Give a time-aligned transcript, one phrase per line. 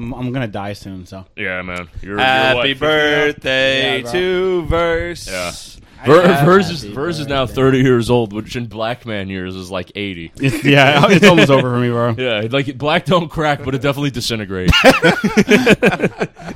[0.00, 1.88] I'm, I'm gonna die soon, so Yeah, man.
[2.02, 4.12] You're, you're Happy what, birthday Yeah, bro.
[4.12, 5.28] to Verse.
[5.28, 5.52] Yeah.
[6.02, 9.54] I Ver- Verse is Verse is now 30 years old, which in Black Man years
[9.54, 10.32] is like 80.
[10.36, 12.14] It's, yeah, it's almost over for me, bro.
[12.16, 14.72] Yeah, like Black don't crack, but it definitely disintegrates.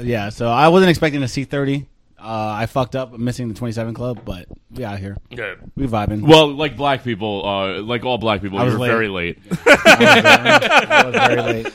[0.00, 1.86] Yeah, so I wasn't expecting to see 30.
[2.18, 2.22] Uh,
[2.58, 5.16] I fucked up missing the 27 club, but we out here.
[5.30, 5.54] yeah.
[5.76, 6.22] We vibing.
[6.26, 8.88] Well, like black people, uh, like all black people, I was you're late.
[8.88, 9.38] very late.
[9.66, 11.72] I was very late.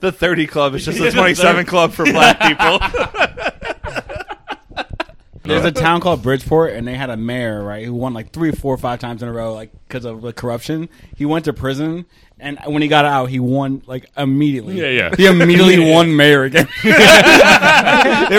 [0.00, 2.78] The 30 club is just the 27 club for black people.
[5.46, 8.50] There's a town called Bridgeport, and they had a mayor, right, who won like three,
[8.50, 10.88] four, five times in a row, like because of the corruption.
[11.14, 12.04] He went to prison,
[12.40, 14.80] and when he got out, he won like immediately.
[14.80, 15.14] Yeah, yeah.
[15.16, 16.68] He immediately won mayor again.
[16.82, 16.90] they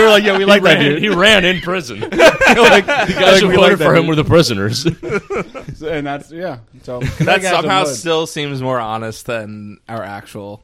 [0.00, 2.00] were like, "Yeah, we like he, that ran, dude." he ran in prison.
[2.00, 4.08] like, the guys like, who voted like for him dude.
[4.08, 4.84] were the prisoners.
[4.84, 6.58] and that's yeah.
[6.82, 10.62] So that guy's somehow still seems more honest than our actual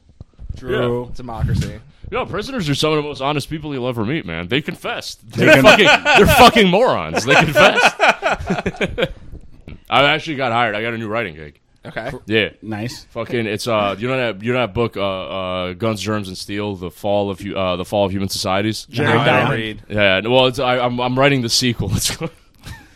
[0.55, 1.11] true.
[1.15, 1.79] democracy.
[2.11, 4.47] Yo, prisoners are some of the most honest people you'll ever meet, man.
[4.47, 5.19] They confessed.
[5.31, 5.85] They're fucking,
[6.17, 7.25] they're fucking morons.
[7.25, 7.95] They confessed.
[9.89, 10.75] I actually got hired.
[10.75, 11.59] I got a new writing gig.
[11.85, 12.11] Okay.
[12.25, 12.49] Yeah.
[12.61, 13.05] Nice.
[13.05, 16.37] Fucking, it's uh, you know that you know that book, uh, uh, Guns, Germs, and
[16.37, 18.85] Steel, the fall of hu- uh, the fall of human societies.
[18.89, 19.83] Jared No, I read.
[19.87, 21.91] Yeah, well, it's, I, I'm I'm writing the sequel.
[21.95, 22.31] It's called,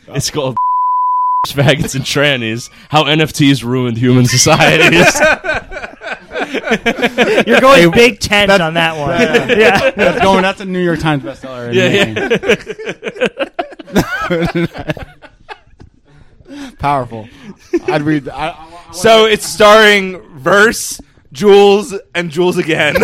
[0.07, 0.57] it's called
[1.47, 5.19] Faggots and Trannies: How NFTs Ruined Human Societies.
[7.45, 9.19] You're going Big Tent on that one.
[9.59, 9.91] yeah.
[9.95, 10.41] That's going.
[10.41, 11.69] That's a New York Times bestseller.
[11.69, 11.75] in
[16.49, 16.75] Yeah.
[16.79, 17.27] Powerful.
[17.87, 18.29] I'd read.
[18.29, 20.99] I, I, I, So it's starring Verse,
[21.31, 22.95] Jules, and Jules again.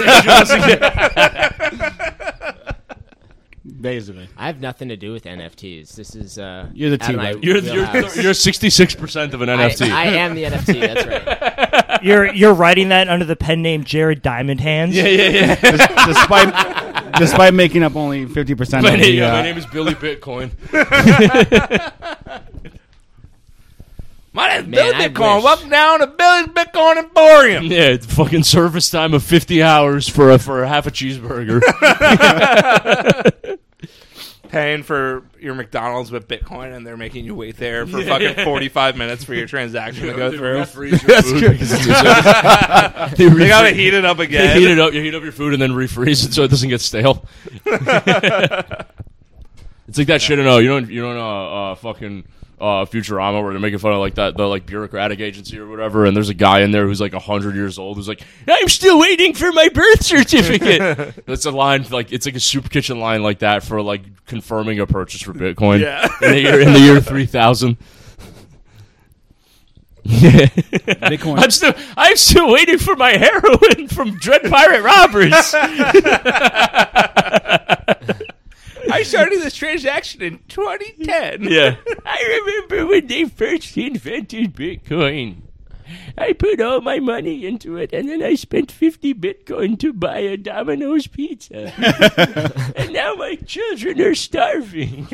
[3.86, 4.28] basically.
[4.36, 5.96] I have nothing to do with NFTs.
[5.96, 7.44] This is uh, You're the out of T, my right?
[7.44, 8.16] you're wheelhouse.
[8.16, 9.90] you're you're 66 percent of an NFT.
[9.92, 10.80] I am the NFT.
[10.82, 11.82] That's right.
[12.04, 14.94] You're you're writing that under the pen name Jared Diamond Hands.
[14.96, 15.56] yeah, yeah, yeah.
[16.06, 19.12] Despite despite making up only fifty percent My of name, the.
[19.22, 20.52] yeah, Uh, my name is Billy Bitcoin.
[24.34, 25.36] My name's Man, Billy Bitcoin.
[25.38, 25.44] wish.
[25.46, 27.64] Welcome down to Billy's Bitcoin Emporium.
[27.68, 31.62] Yeah, it's fucking service time of 50 hours for a, for a half a cheeseburger.
[34.50, 38.98] Paying for your McDonald's with Bitcoin, and they're making you wait there for fucking 45
[38.98, 40.92] minutes for your transaction to go through.
[40.98, 41.40] That's true.
[43.30, 44.58] they, They gotta heat it up again.
[44.58, 44.94] heat it up.
[44.94, 47.26] You heat up your food and then refreeze it so it doesn't get stale.
[49.88, 52.24] it's like that shit in uh, you know you don't know uh, uh fucking
[52.66, 56.06] uh Futurama where they're making fun of like that the like bureaucratic agency or whatever,
[56.06, 59.00] and there's a guy in there who's like hundred years old who's like, I'm still
[59.00, 61.14] waiting for my birth certificate.
[61.28, 64.80] That's a line like it's like a soup kitchen line like that for like confirming
[64.80, 65.82] a purchase for Bitcoin.
[65.82, 66.08] Yeah.
[66.22, 67.78] in the year in the year three thousand.
[70.04, 70.46] Yeah.
[70.48, 71.40] Bitcoin.
[71.40, 75.54] I'm still I'm still waiting for my heroin from Dread Pirate Roberts.
[78.96, 81.44] I started this transaction in 2010.
[81.52, 81.76] yeah.
[82.06, 85.42] I remember when they first invented Bitcoin.
[86.18, 90.20] I put all my money into it and then I spent 50 Bitcoin to buy
[90.20, 91.74] a Domino's pizza.
[92.78, 95.10] and now my children are starving.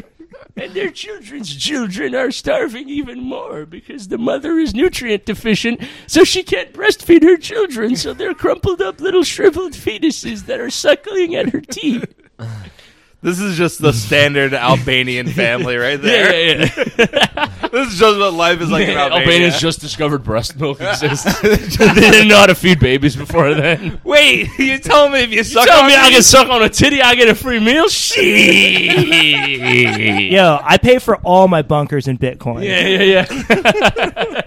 [0.56, 6.24] And their children's children are starving even more because the mother is nutrient deficient, so
[6.24, 11.36] she can't breastfeed her children, so they're crumpled up little shriveled fetuses that are suckling
[11.36, 12.14] at her teeth.
[13.24, 16.34] This is just the standard Albanian family right there.
[16.60, 17.48] Yeah, yeah, yeah.
[17.72, 19.20] This is just what life is like in Albania.
[19.22, 21.40] Albanians just discovered breast milk exists.
[21.42, 21.56] they
[21.94, 24.02] didn't know how to feed babies before then.
[24.04, 26.62] Wait, you telling me if you suck Tell on me I me- can suck on
[26.64, 27.88] a titty, I get a free meal?
[27.88, 28.26] Shit.
[30.34, 32.66] Yo, I pay for all my bunkers in Bitcoin.
[32.66, 34.42] Yeah, yeah, yeah.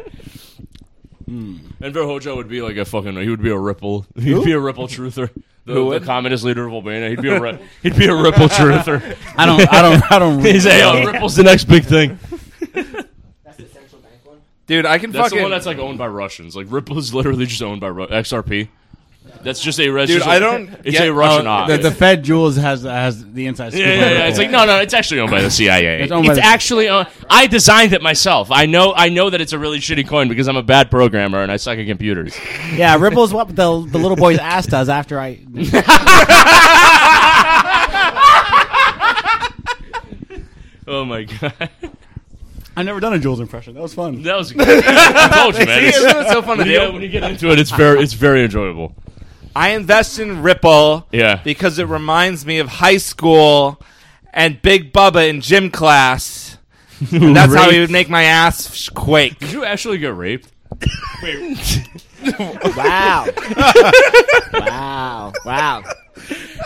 [1.27, 1.57] Hmm.
[1.83, 3.17] Enver Hoxha would be like a fucking.
[3.17, 4.05] He would be a ripple.
[4.17, 5.31] He'd be a ripple truther.
[5.67, 6.05] The, Who the would?
[6.05, 7.09] communist leader of Albania.
[7.11, 9.17] He'd be a ri- he'd be a ripple truther.
[9.37, 9.61] I don't.
[9.73, 10.13] I don't.
[10.13, 10.41] I don't.
[10.45, 12.19] He's like, oh, ripple's the next big thing.
[12.73, 14.39] That's the central bank one.
[14.67, 15.39] Dude, I can That's fucking.
[15.39, 16.55] the one that's like owned by Russians.
[16.55, 18.69] Like Ripple is literally just owned by Ru- XRP.
[19.43, 20.17] That's just a Russian.
[20.17, 21.77] Dude, just a- I don't It's get- a Russian uh, Oh, eye.
[21.77, 23.85] the, the Fed Jules has has the inside scoop.
[23.85, 24.11] yeah, on yeah, yeah.
[24.13, 24.29] Ripple.
[24.31, 24.79] It's like no, no.
[24.81, 25.95] It's actually owned by the CIA.
[25.97, 27.09] It's It's, owned by the- actually owned.
[27.29, 28.51] I designed it myself.
[28.51, 28.95] I know.
[28.95, 31.57] I know that it's a really shitty coin because I'm a bad programmer and I
[31.57, 32.35] suck at computers.
[32.75, 35.41] Yeah, Ripple's what the the little boy's ass does after I.
[40.87, 41.71] Oh my god,
[42.77, 43.73] I've never done a Jules impression.
[43.75, 44.23] That was fun.
[44.23, 44.53] that was.
[44.59, 45.81] I told you, man.
[45.81, 46.93] See, It's- isn't so fun to when, you, do?
[46.93, 48.95] when you get into it, it's very, it's very enjoyable.
[49.57, 51.41] I invest in Ripple Yeah.
[51.45, 53.81] because it reminds me of high school
[54.33, 56.57] and Big Bubba in gym class.
[57.13, 59.39] And that's how he would make my ass quake.
[59.39, 60.51] Did you actually get raped?
[62.75, 63.27] Wow.
[64.55, 65.33] wow.
[65.45, 65.83] Wow.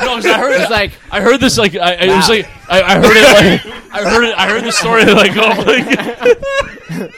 [0.01, 2.47] No, 'cause I heard It's like I heard this like I, I it was like
[2.69, 7.11] I, I heard it like I heard it I heard the story like oh like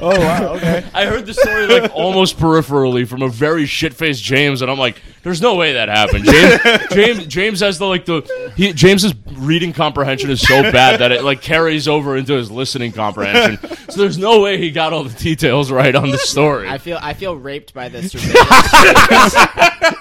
[0.00, 0.54] Oh wow.
[0.56, 0.84] Okay.
[0.94, 4.78] I heard the story like almost peripherally from a very shit faced James, and I'm
[4.78, 6.60] like, "There's no way that happened." James,
[6.92, 11.24] James, James has the like the he, James's reading comprehension is so bad that it
[11.24, 13.58] like carries over into his listening comprehension.
[13.90, 16.68] So there's no way he got all the details right on the story.
[16.68, 18.12] I feel I feel raped by this.
[18.12, 19.34] surveillance.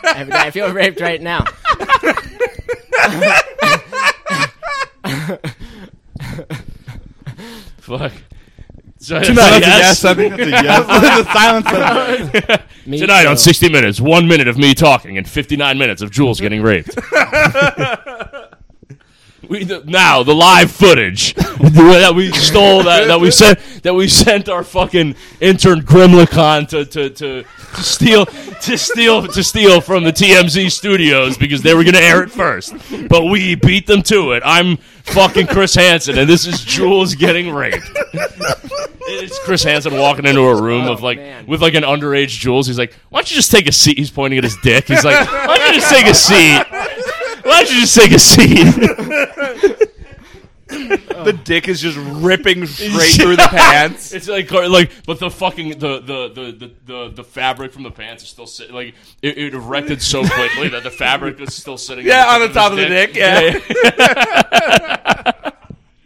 [0.03, 1.45] I feel raped right now.
[7.77, 8.11] Fuck.
[8.99, 10.05] So, That's a yes.
[10.05, 10.85] I think that's a yes.
[11.25, 12.41] the silence.
[12.45, 13.29] said- Me Tonight too.
[13.29, 16.95] on 60 Minutes, one minute of me talking and 59 minutes of Jules getting raped.
[19.49, 24.07] we the, now the live footage that we stole that, that we sent that we
[24.07, 30.03] sent our fucking intern Grimlicon to, to, to, to steal to steal to steal from
[30.03, 32.73] the TMZ studios because they were gonna air it first,
[33.09, 34.41] but we beat them to it.
[34.45, 37.89] I'm fucking Chris Hansen and this is Jules getting raped.
[39.09, 41.47] It's Chris Hansen walking into a room oh, of like man.
[41.47, 42.67] with like an underage Jules.
[42.67, 44.87] He's like, "Why don't you just take a seat?" He's pointing at his dick.
[44.87, 46.63] He's like, "Why don't you just take a seat?
[47.43, 49.87] Why don't you just take a seat?"
[50.69, 54.13] The dick is just ripping straight through the pants.
[54.13, 57.91] It's like like, but the fucking the the the the, the, the fabric from the
[57.91, 58.75] pants is still sitting.
[58.75, 62.05] Like it, it erected so quickly that the fabric is still sitting.
[62.05, 63.39] Yeah, on tip the top his of the dick, yeah.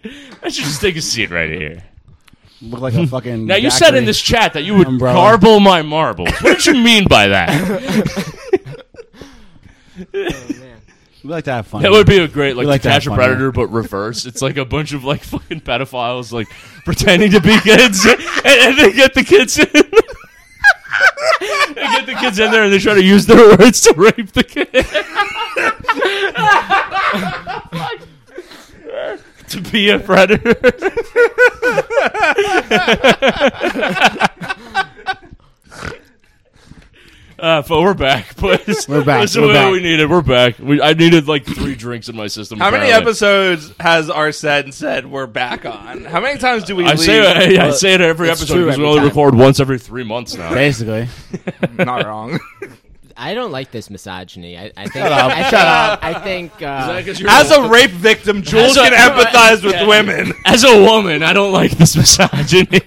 [0.03, 0.25] yeah.
[0.43, 1.83] I should just take a seat right here.
[2.61, 3.47] Look like a fucking.
[3.47, 4.05] Now you said in daiquiri.
[4.05, 5.15] this chat that you would Umbrella.
[5.15, 6.29] garble my marbles.
[6.41, 8.47] What did you mean by that?
[11.23, 11.83] Oh, we like to have fun.
[11.83, 13.67] That would be a great like, We like to to catch a fun, predator, but
[13.67, 14.25] reverse.
[14.25, 16.47] It's like a bunch of like fucking pedophiles like
[16.83, 19.67] pretending to be kids, and, and they get the kids in.
[19.71, 19.81] they
[21.81, 24.43] get the kids in there, and they try to use their words to rape the
[24.43, 24.67] kid.
[29.51, 30.55] To be a predator.
[37.39, 38.85] Uh, but we're back, boys.
[38.87, 39.71] We're back, That's we're what back.
[39.71, 40.07] we needed.
[40.07, 40.59] We're back.
[40.59, 42.59] We, I needed like three drinks in my system.
[42.59, 43.09] How many apparently.
[43.09, 46.05] episodes has our said said we're back on?
[46.05, 46.99] How many times do we I leave?
[46.99, 49.07] say I, I say it every It's episode true because we every only time.
[49.07, 50.53] record once every three months now.
[50.53, 51.07] basically.
[51.83, 52.39] Not wrong.
[53.23, 54.57] I don't like this misogyny.
[54.57, 54.93] I, I think.
[54.93, 55.99] Shut up, I think, shut up.
[56.03, 56.51] I think.
[56.59, 60.33] Uh, As a rape victim, Jules As a- can empathize with women.
[60.43, 62.81] As a woman, I don't like this misogyny.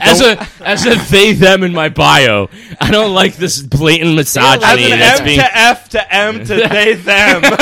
[0.00, 2.48] as a as a they them in my bio,
[2.80, 5.38] I don't like this blatant As misogyny an that's M being.
[5.38, 7.42] to F to M to they them.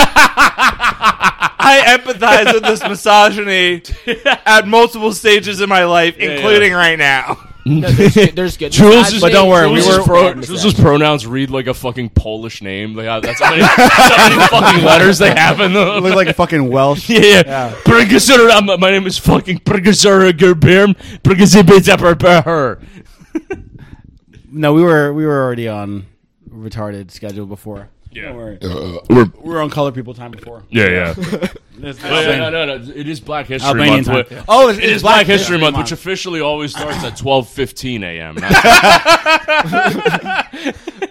[1.68, 3.82] I empathize with this misogyny
[4.46, 6.30] at multiple stages in my life, yeah.
[6.30, 7.36] including right now.
[7.66, 10.50] No, there's good, there's good Jules is, But don't worry, we were- pro, bad Jules'
[10.64, 10.82] misogyny.
[10.82, 12.94] pronouns read like a fucking Polish name.
[12.94, 16.02] They have, that's how many, how many fucking letters they have in them.
[16.02, 17.08] Look like a fucking Welsh.
[17.16, 17.42] Yeah, yeah.
[17.46, 17.74] Yeah.
[17.84, 18.38] Professor,
[18.78, 20.94] my name is fucking Professor Gerbirm.
[21.22, 21.62] Professor
[22.42, 22.80] Her.
[24.50, 26.06] No, we were we were already on
[26.48, 27.90] retarded schedule before.
[28.16, 28.22] Yeah.
[28.28, 28.58] Don't worry.
[28.62, 30.62] Uh, uh, we're We were on color people time before.
[30.70, 31.14] yeah, yeah.
[31.78, 32.92] This- Oh, yeah, no, no, no.
[32.94, 34.30] It is Black History Albanian Month.
[34.30, 34.38] time.
[34.38, 38.02] Wh- Oh, it's, It is Black, History Month, which officially always starts at twelve fifteen
[38.02, 38.36] a.m.
[38.36, 38.50] Not-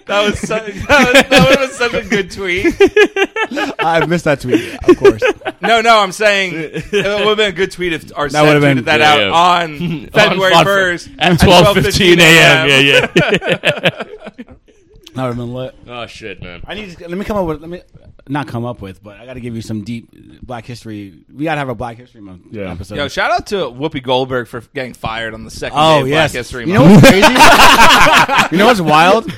[0.06, 2.66] That was, so, that, was that was such a good tweet.
[3.80, 5.22] I've missed that tweet, of course.
[5.60, 8.62] No, no, I'm saying it would have been a good tweet if our That would've
[8.62, 9.30] been- tweeted that Yeah, out yeah.
[9.32, 12.68] on February On- on- 1st at twelve fifteen a.m.
[12.68, 12.78] Yeah,
[14.38, 14.46] yeah.
[15.16, 15.74] That would have been lit.
[15.88, 16.62] oh shit, man.
[16.66, 16.96] I need.
[16.96, 17.60] To, let me come up with.
[17.60, 17.82] Let me
[18.28, 20.08] not come up with, but I got to give you some deep
[20.42, 21.24] Black History.
[21.32, 22.72] We got to have a Black History Month Yeah.
[22.72, 22.96] episode.
[22.96, 26.08] Yo, shout out to Whoopi Goldberg for getting fired on the second oh day of
[26.08, 26.32] yes.
[26.32, 26.68] Black History Month.
[26.68, 27.02] you know Month.
[27.02, 28.48] what's crazy?
[28.52, 29.32] you know what's wild?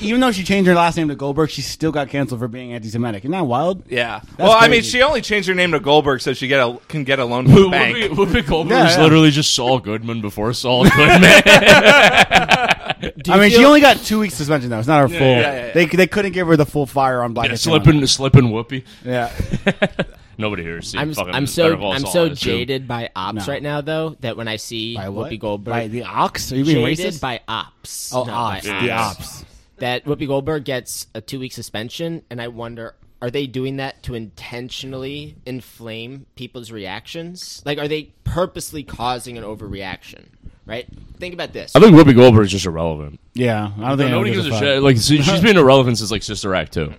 [0.00, 2.72] Even though she changed her last name to Goldberg, she still got canceled for being
[2.72, 3.22] anti-Semitic.
[3.24, 3.84] Isn't that wild?
[3.90, 4.20] Yeah.
[4.38, 7.04] well, I mean, she only changed her name to Goldberg so she get a, can
[7.04, 7.96] get a loan from the Whoopi, bank.
[8.12, 9.02] Whoopi Goldberg Yeah, is yeah.
[9.02, 11.22] literally just Saul Goodman before Saul Goodman.
[13.22, 14.78] Do I you mean, she only got two weeks suspension though.
[14.78, 15.18] It's not her full.
[15.18, 15.72] yeah, yeah, yeah.
[15.72, 18.84] They they couldn't give her the full fire on Black yeah, History slipping, slipping Whoopi.
[19.04, 19.32] Yeah.
[20.40, 22.36] Nobody here has seen I'm, fucking I'm Better so Call I'm Saul, so I assume.
[22.58, 23.52] jaded by ops No.
[23.52, 25.32] right now though that when I see By what?
[25.32, 26.52] Whoopi Goldberg By the ox?
[26.52, 27.20] Are you being jaded racist?
[27.20, 28.12] by ops.
[28.14, 28.62] oh, No, ops.
[28.64, 29.18] The ops.
[29.18, 29.44] ops.
[29.78, 34.04] that Whoopi Goldberg gets a two week suspension, and I wonder, are they doing that
[34.04, 37.60] to intentionally inflame people's reactions?
[37.66, 40.26] Like, are they purposely causing an overreaction?
[40.68, 40.86] Right?
[41.18, 41.74] Think about this.
[41.74, 43.18] I think Whoopi Goldberg is just irrelevant.
[43.34, 43.72] Yeah.
[43.80, 44.60] I don't think Nobody anyone gives a fuck.
[44.60, 44.82] shit.
[44.82, 46.92] Like she, she's been irrelevant since like Sister Act too.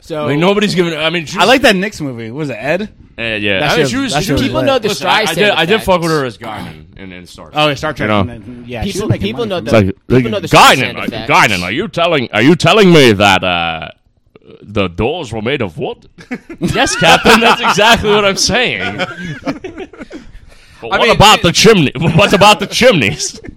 [0.00, 0.94] So Like nobody's giving.
[0.94, 2.30] I mean, she I like that Knicks movie.
[2.32, 2.82] Was it Ed?
[3.16, 4.12] Uh, yeah, That I mean, shit she was- was.
[4.14, 4.66] that she shit was was people lit.
[4.66, 5.50] know the Listen, I, I Streisand did.
[5.50, 5.86] I did effect.
[5.86, 7.50] fuck with her as Guinan in, in Star.
[7.54, 8.08] Oh, yeah, Star Trek.
[8.10, 8.64] You know?
[8.66, 9.98] Yeah, she People- was making people money know from that- it.
[10.08, 11.30] Like, People know the Guinan, Streisand uh, effect.
[11.30, 12.28] Guinan, are you telling?
[12.32, 13.90] Are you telling me that uh,
[14.62, 16.08] the doors were made of wood?
[16.60, 17.40] yes, Captain.
[17.40, 18.98] That's exactly what I'm saying.
[20.90, 21.92] But what mean, about it- the chimney?
[21.98, 23.40] What about the chimneys?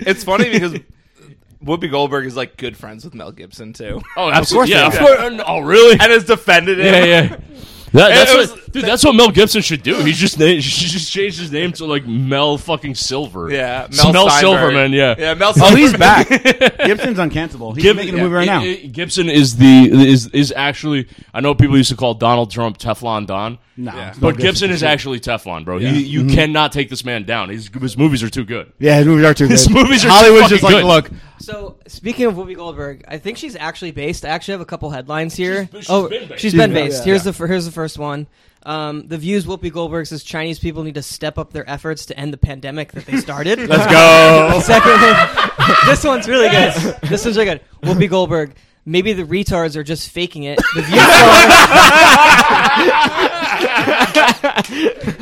[0.00, 0.74] It's funny because
[1.64, 4.96] Whoopi Goldberg is like good friends with Mel Gibson too, Oh, Of course yeah, they
[4.98, 5.28] of are.
[5.30, 5.42] course.
[5.46, 5.92] Oh, really?
[5.94, 6.86] and has defended him.
[6.86, 7.28] Yeah, yeah.
[7.28, 8.84] That, that's It what, was- dude.
[8.84, 9.96] That's what Mel Gibson should do.
[10.02, 13.50] He just na- he just changed his name to like Mel fucking Silver.
[13.50, 14.40] Yeah, Mel, Mel Steinberg.
[14.60, 14.92] Silverman.
[14.92, 15.14] Yeah.
[15.18, 15.52] Yeah, Mel.
[15.60, 15.98] Oh, he's Silverman.
[15.98, 16.28] back.
[16.84, 17.74] Gibson's uncancelable.
[17.74, 18.60] He's Gib- making a movie right now.
[18.60, 21.08] I- I- Gibson is the is is actually.
[21.34, 23.58] I know people used to call Donald Trump Teflon Don.
[23.76, 24.12] No, Yeah.
[24.18, 25.76] But no Gibson is actually Teflon, bro.
[25.78, 25.90] Yeah.
[25.90, 26.34] He, you mm-hmm.
[26.34, 27.48] cannot take this man down.
[27.48, 28.72] His, his movies are too good.
[28.80, 29.52] Yeah, his movies are too good.
[29.52, 30.84] His movies are too Hollywood's just like, good.
[30.84, 34.24] look, So speaking of Whoopi Goldberg, I think she's actually based.
[34.24, 35.68] I actually have a couple headlines here.
[35.70, 36.30] She's- she's oh, been based.
[36.32, 36.98] she's She's been been- based.
[36.98, 37.04] yeah.
[37.04, 38.26] Here's the here's the first one.
[38.64, 42.18] Um, the Views Whoopi Goldberg says Chinese people need to step up their efforts to
[42.18, 43.58] end the pandemic that they started.
[43.68, 44.60] let's go.
[44.64, 45.48] Second
[45.86, 46.72] this one's really good.
[47.08, 47.60] This one's really good.
[47.82, 48.54] Whoopi Goldberg.
[48.84, 50.58] Maybe the retards are just faking it.
[50.74, 51.02] The Views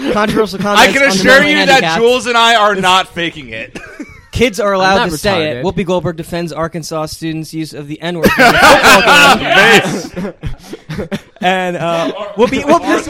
[0.12, 0.82] Controversial comments.
[0.82, 1.96] I can assure you that.
[1.98, 3.76] Jules and I are not faking it.
[4.36, 5.64] Kids are allowed not to say it.
[5.64, 10.34] Whoopi Goldberg defends Arkansas students' use of the N word during a football game.
[11.40, 13.02] and uh, Whoopi, Whoopi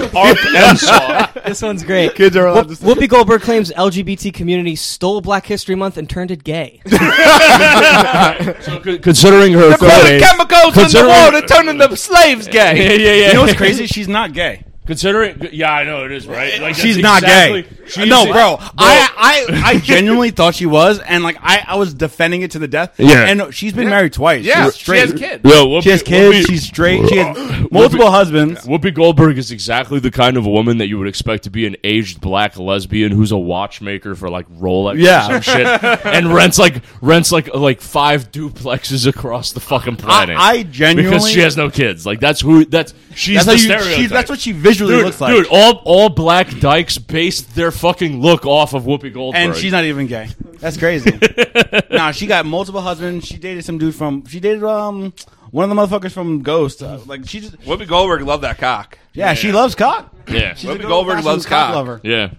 [0.53, 2.15] this, this one's great.
[2.15, 5.97] Kids are allowed Whoop- to say Whoopi Goldberg claims LGBT community stole Black History Month
[5.97, 6.81] and turned it gay.
[6.87, 12.53] So, c- considering her Putting chemicals in the Considering- water, turning the slaves gay.
[12.77, 12.99] yeah, gay.
[13.05, 13.29] yeah, yeah.
[13.29, 13.87] You know what's crazy?
[13.87, 14.63] She's not gay.
[14.87, 16.61] Considering, yeah, I know it is right.
[16.61, 17.69] Like, She's not exactly- gay.
[17.89, 18.57] she's- no, bro.
[18.79, 22.59] I, I, I genuinely thought she was, and like I, I was defending it to
[22.61, 22.95] the death.
[22.99, 23.27] Yeah.
[23.27, 24.45] and she's been married twice.
[24.45, 25.43] Yeah, she's she has kids.
[25.45, 26.37] Yo, Whoopi, She has kids.
[26.47, 27.09] Whoopi- she's straight.
[27.09, 28.61] She has multiple husbands.
[28.67, 31.77] Whoopi Goldberg is exactly the kind of woman that you would expect to be an
[31.83, 35.39] aged black lesbian who's a watchmaker for like Rolex Yeah.
[35.39, 35.67] or some shit,
[36.07, 40.37] and rents like rents like like five duplexes across the fucking planet.
[40.39, 42.07] I genuinely because she has no kids.
[42.07, 43.97] Like that's who that's she's That's, the you, stereotype.
[43.97, 45.33] she, that's what she visually dude, looks like.
[45.35, 49.41] dude, all all black dykes based their fucking look off of Whoopi Goldberg.
[49.43, 50.29] and she's not even gay.
[50.61, 51.19] That's crazy.
[51.91, 53.27] nah, she got multiple husbands.
[53.27, 54.27] She dated some dude from.
[54.27, 55.13] She dated um
[55.51, 56.83] one of the motherfuckers from Ghost.
[56.83, 58.99] Uh, like she just Whoopi Goldberg loved that cock.
[59.13, 60.13] yeah, she loves cock.
[60.29, 61.75] yeah, She's Whoopi good Goldberg old-fashioned loves cock.
[61.75, 62.01] lover.
[62.05, 62.31] yeah.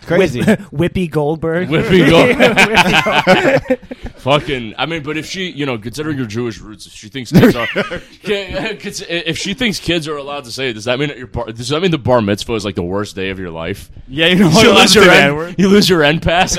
[0.00, 0.40] It's crazy.
[0.72, 1.68] Whippy Goldberg.
[1.68, 3.78] Whippy Goldberg.
[4.20, 7.32] Fucking, I mean, but if she, you know, considering her Jewish roots, if she thinks
[7.32, 11.16] kids are, if she thinks kids are allowed to say it, does that mean that
[11.18, 13.50] your bar, does that mean the bar mitzvah is like the worst day of your
[13.50, 13.90] life?
[14.08, 14.76] yeah, you know You what?
[14.82, 16.56] lose your end, you lose your end pass.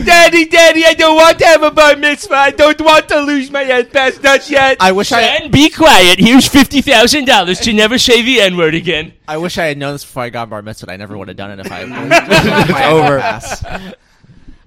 [0.00, 2.34] At your Daddy, Daddy, I don't want to have a bar mitzvah.
[2.34, 4.76] I don't want to lose my head pass not yet.
[4.80, 6.18] I wish I and be quiet.
[6.18, 9.12] Here's fifty thousand dollars to never say the n word again.
[9.28, 10.90] I wish I had known this before I got bar mitzvah.
[10.90, 11.80] I never would have done it if I.
[12.70, 13.94] It's over.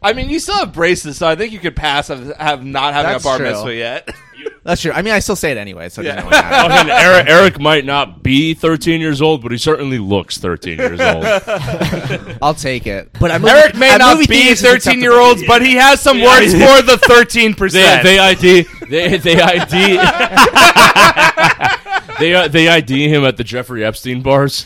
[0.02, 2.94] I mean, you still have braces, so I think you could pass of have not
[2.94, 3.48] having That's a bar true.
[3.50, 4.10] mitzvah yet.
[4.63, 4.91] That's true.
[4.93, 5.89] I mean, I still say it anyway.
[5.89, 6.29] So it doesn't Yeah.
[6.29, 6.70] really matter.
[6.74, 11.00] Fucking Eric, Eric might not be thirteen years old, but he certainly looks thirteen years
[11.01, 11.25] old.
[12.41, 13.10] I'll take it.
[13.20, 16.53] But I'm Eric may at not be 13 year olds, but he has some words
[16.53, 18.03] for the 13 they, percent.
[18.03, 19.98] they ID they they ID
[22.20, 24.65] they uh, they ID him at the Jeffrey Epstein bars.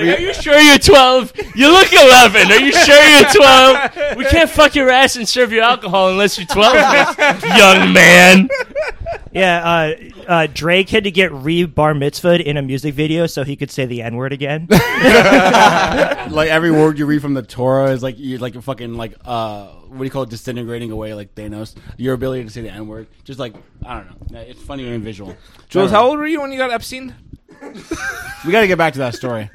[0.00, 1.32] Are you sure you're 12?
[1.54, 2.50] You look 11.
[2.52, 4.16] Are you sure you're 12?
[4.16, 6.74] We can't fuck your ass and serve you alcohol unless you're 12,
[7.56, 8.48] young man.
[9.32, 9.94] Yeah, uh,
[10.28, 13.70] uh, Drake had to get re bar mitzvahed in a music video so he could
[13.70, 14.66] say the N word again.
[14.70, 19.16] like every word you read from the Torah is like you like a fucking like
[19.24, 21.74] uh what do you call it disintegrating away like Thanos.
[21.96, 25.02] Your ability to say the N word, just like I don't know, it's funny and
[25.02, 25.34] visual.
[25.68, 27.14] Jules, how old were you when you got Epstein?
[28.44, 29.50] We got to get back to that story.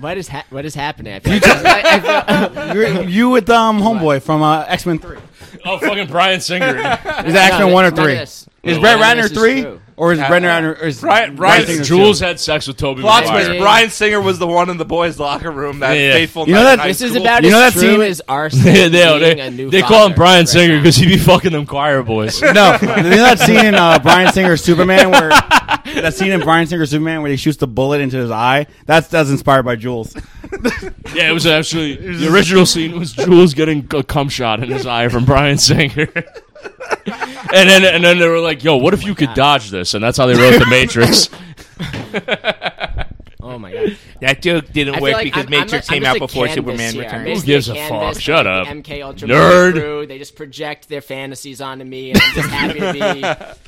[0.00, 1.14] what is ha- what is happening?
[1.14, 4.98] I feel like I, I feel, You're, you with um homeboy from uh, X Men
[4.98, 5.18] Three.
[5.64, 6.66] Oh, fucking Bryan Singer.
[6.76, 8.14] Is it X Men One or three?
[8.14, 9.80] Is None Brett Ratner three, true.
[10.00, 10.80] Or is Brett Ratner?
[10.80, 12.24] Or is Brian- Bryan Brian Singer Jules two?
[12.24, 13.44] had sex with Tobey Plot Maguire.
[13.44, 16.14] twist: Bryan Singer was the one in the boys' locker room that Yeah.
[16.14, 16.46] faithful.
[16.48, 17.22] You know night that- in high this is school.
[17.22, 19.82] about You know as that true scene- as our they, they, being a new they
[19.82, 22.40] call him Brian right Singer because he'd be fucking them choir boys.
[22.42, 22.48] No,
[22.80, 26.88] you know that scene in uh, Bryan Singer Superman where that scene in Bryan Singer's
[26.90, 28.68] Superman where he shoots the bullet into his eye.
[28.86, 30.14] That's that's inspired by Jules.
[31.14, 34.86] Yeah, it was actually the original scene was Jules getting a cum shot in his
[34.86, 36.08] eye from Bryan Singer.
[37.54, 40.02] And then and then they were like, "Yo, what if you could dodge this?" And
[40.02, 41.28] that's how they wrote the Matrix.
[43.42, 43.96] Oh my god.
[44.20, 46.10] That joke didn't I feel work like because I'm- I'm Matrix a- I'm came just
[46.10, 47.02] out a before canvas Superman here.
[47.02, 47.24] I'm returned.
[47.24, 47.88] basically gives a a fuck?
[47.88, 48.66] canvas Shut for up.
[48.68, 49.72] MK Ultra Nerd.
[49.72, 50.06] crew.
[50.06, 52.92] They just project their fantasies onto me, and I'm just happy to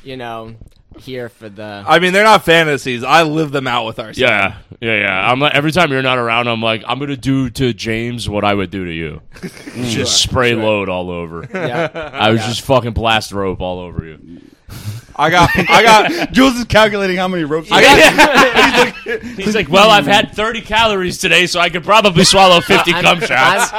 [0.03, 0.53] be, you know,
[0.99, 1.83] here for the.
[1.87, 3.03] I mean, they're not fantasies.
[3.03, 4.21] I live them out with our son.
[4.21, 5.31] Yeah, yeah, yeah.
[5.31, 8.43] I'm like every time you're not around, I'm like I'm gonna do to James what
[8.43, 9.21] I would do to you.
[9.89, 11.47] just spray load all over.
[11.53, 12.11] Yeah.
[12.13, 14.41] I was just fucking blast rope all over you.
[15.15, 17.69] I got, I got, Jules is calculating how many ropes.
[17.71, 19.23] I got.
[19.37, 23.03] He's like, well, I've had 30 calories today, so I could probably swallow 50 I'm-
[23.03, 23.71] cum shots.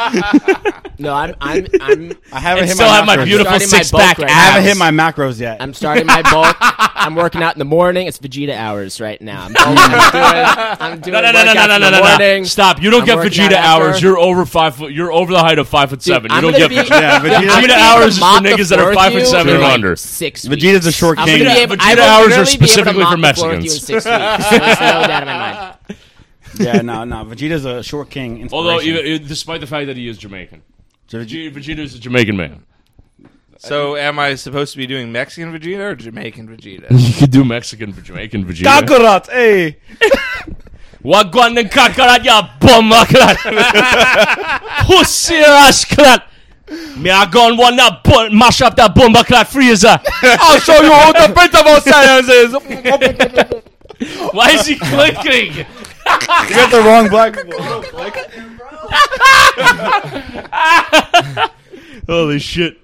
[0.97, 3.25] No, I'm, I'm, I'm, I haven't and hit still my have my macros.
[3.25, 4.51] beautiful Starting my six pack bulk right I now.
[4.53, 5.61] haven't hit my macros yet.
[5.61, 6.57] I'm starting my bulk.
[6.61, 8.07] I'm working out in the morning.
[8.07, 9.43] It's Vegeta hours right now.
[9.47, 9.77] I'm, bulking.
[9.77, 11.99] I'm doing, I'm doing No, no, no, no, workouts no, no, in no, the no,
[12.05, 12.09] no.
[12.19, 12.45] morning.
[12.45, 12.81] Stop!
[12.81, 13.85] You don't I'm get working Vegeta out after.
[13.89, 14.03] hours.
[14.03, 14.93] You're over five foot.
[14.93, 16.31] You're over the height of five foot Dude, seven.
[16.31, 17.01] You I'm don't gonna get be- Vegeta.
[17.01, 19.19] Yeah, Vegeta- I'm gonna Vegeta be hours is for to niggas that are five foot
[19.23, 19.97] you seven in, and like, under.
[19.97, 20.97] Six Vegeta's a weeks.
[20.97, 21.45] short I'm king.
[21.45, 23.35] gonna be able, Vegeta I will hours are literally be able to specifically for mop
[23.35, 23.87] the floor with you in Mexicans.
[23.87, 24.05] six weeks.
[24.05, 25.99] There's no doubt in my mind.
[26.59, 27.25] yeah, no, no.
[27.25, 28.49] Vegeta's a short king.
[28.53, 29.07] Although, inspiration.
[29.15, 30.63] even, despite the fact that he is Jamaican,
[31.09, 32.65] So Vegeta- Vegeta, Vegeta's a Jamaican man.
[33.59, 36.87] So, am I supposed to be doing Mexican Vegeta or Jamaican Vegeta?
[36.91, 38.65] You could do Mexican for Jamaican Vegeta.
[38.83, 39.79] Kakarot, hey.
[41.05, 43.37] Wagwan and kakarat ya bomba klat.
[44.87, 46.25] Pussy ass klat.
[46.97, 49.99] Me a gun one that bu- mash up that bomba klat freezer.
[50.23, 52.53] I'll show you what the principle science is.
[54.33, 55.67] Why is he clicking?
[56.07, 57.59] You got the wrong black people.
[62.07, 62.79] Holy shit.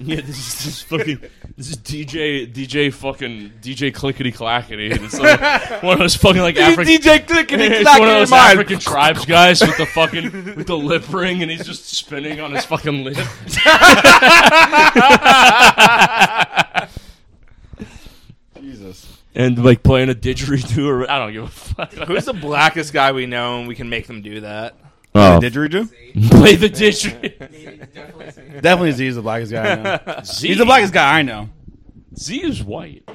[0.00, 1.20] Yeah, this is this fucking
[1.56, 4.90] this is DJ DJ fucking DJ clickety clackety.
[4.92, 8.78] It's like one of those fucking like African DJ clicking it's one of those African
[8.78, 12.64] tribes guys with the fucking with the lip ring and he's just spinning on his
[12.64, 13.16] fucking lip.
[18.60, 19.18] Jesus.
[19.34, 21.92] and like playing a didgeridoo or I don't give a fuck.
[21.92, 24.76] Who's the blackest guy we know, and we can make them do that?
[25.14, 25.38] Oh.
[25.42, 25.88] Didgeridoo?
[26.30, 28.62] Play the didgeridoo.
[28.62, 30.22] Definitely Z is the blackest guy I know.
[30.24, 31.48] Z, He's the blackest guy I know.
[32.16, 33.08] Z is white.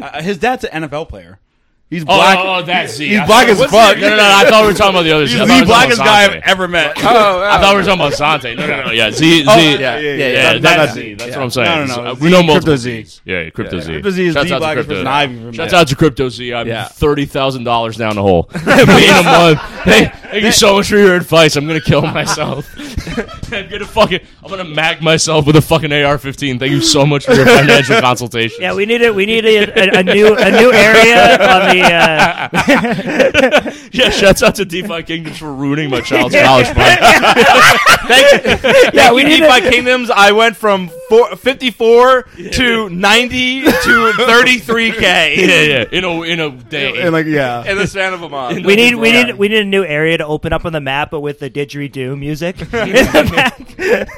[0.00, 1.40] Uh, his dad's an NFL player.
[1.88, 2.36] He's Oh, black.
[2.40, 3.06] oh, oh, that's Z.
[3.06, 3.94] He's I black thought- as what's fuck.
[3.94, 4.22] the- No, no, no.
[4.24, 5.26] I thought we were talking about the other.
[5.28, 5.32] Z.
[5.34, 6.36] He's I thought the we were talking blackest about guy Sante.
[6.42, 6.96] I've ever met.
[7.06, 8.54] Oh, I thought we were talking about Sante.
[8.56, 8.90] No, no, no.
[8.90, 9.42] Yeah, Z.
[9.44, 9.44] Z.
[9.48, 10.26] Oh, yeah, yeah, yeah, yeah.
[10.26, 10.58] yeah.
[10.58, 11.00] That's, That's Z.
[11.00, 11.14] Z.
[11.14, 11.36] That's Yeah.
[11.36, 11.68] what I'm saying.
[11.68, 11.94] No, no, no.
[11.94, 13.02] So, uh, Z, we know multiple Crypto Z.
[13.02, 13.20] Zs.
[13.24, 13.92] Yeah, yeah, Crypto Z.
[13.92, 14.94] Crypto Z is Shouts the out to blackest Crypto.
[14.94, 15.54] person I've ever met.
[15.54, 15.80] Shouts met.
[15.80, 16.54] out to Crypto Z.
[16.54, 16.84] I'm Yeah.
[16.88, 18.50] thirty thousand dollars down the hole.
[18.66, 19.60] Me in a month.
[19.84, 21.54] Hey, thank you so much for your advice.
[21.54, 22.68] I'm gonna kill myself.
[23.52, 24.20] I'm gonna fucking.
[24.42, 26.58] I'm gonna mag myself with a fucking AR-15.
[26.58, 28.58] Thank you so much for your financial consultation.
[28.60, 29.58] Yeah, we need a we need a,
[29.96, 31.94] a, a new a new area on the.
[31.94, 34.10] Uh, yeah.
[34.10, 36.76] Shouts out to DeFi Kingdoms for ruining my child's college fund.
[38.94, 40.10] yeah, we we need need my kingdoms.
[40.10, 45.84] I went from four, 54 to 90 to 33k yeah, yeah.
[45.92, 47.02] In a in a day.
[47.02, 47.70] And like, yeah.
[47.70, 48.64] in the span of a month.
[48.64, 51.10] we need we need we need a new area to open up on the map,
[51.10, 54.08] but with the didgeridoo music in the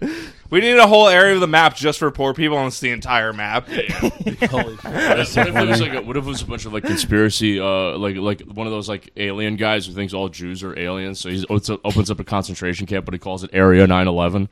[0.00, 0.33] back.
[0.54, 2.92] We need a whole area of the map just for poor people, and it's the
[2.92, 3.66] entire map.
[3.68, 4.52] Holy shit.
[4.52, 7.58] What if, it was like a, what if it was a bunch of like conspiracy,
[7.58, 11.18] uh, like like one of those like alien guys who thinks all Jews are aliens?
[11.18, 14.48] So he opens up, a concentration camp, but he calls it Area 9/11.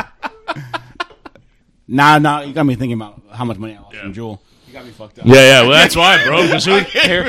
[1.92, 2.42] Nah, nah.
[2.42, 4.40] You got me thinking about how much money I lost from Jewel.
[4.70, 5.26] You got me fucked up.
[5.26, 5.60] Yeah, yeah.
[5.66, 6.42] Well, that's why, bro.
[6.42, 6.74] Because who,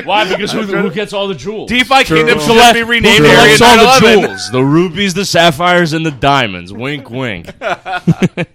[0.04, 0.28] why?
[0.28, 1.68] Because who, who gets all the jewels?
[1.70, 4.50] DeFi kingdoms should Collect- be who renamed Area collects all the jewels?
[4.52, 6.72] The rubies, the sapphires, and the diamonds.
[6.72, 7.50] Wink, wink.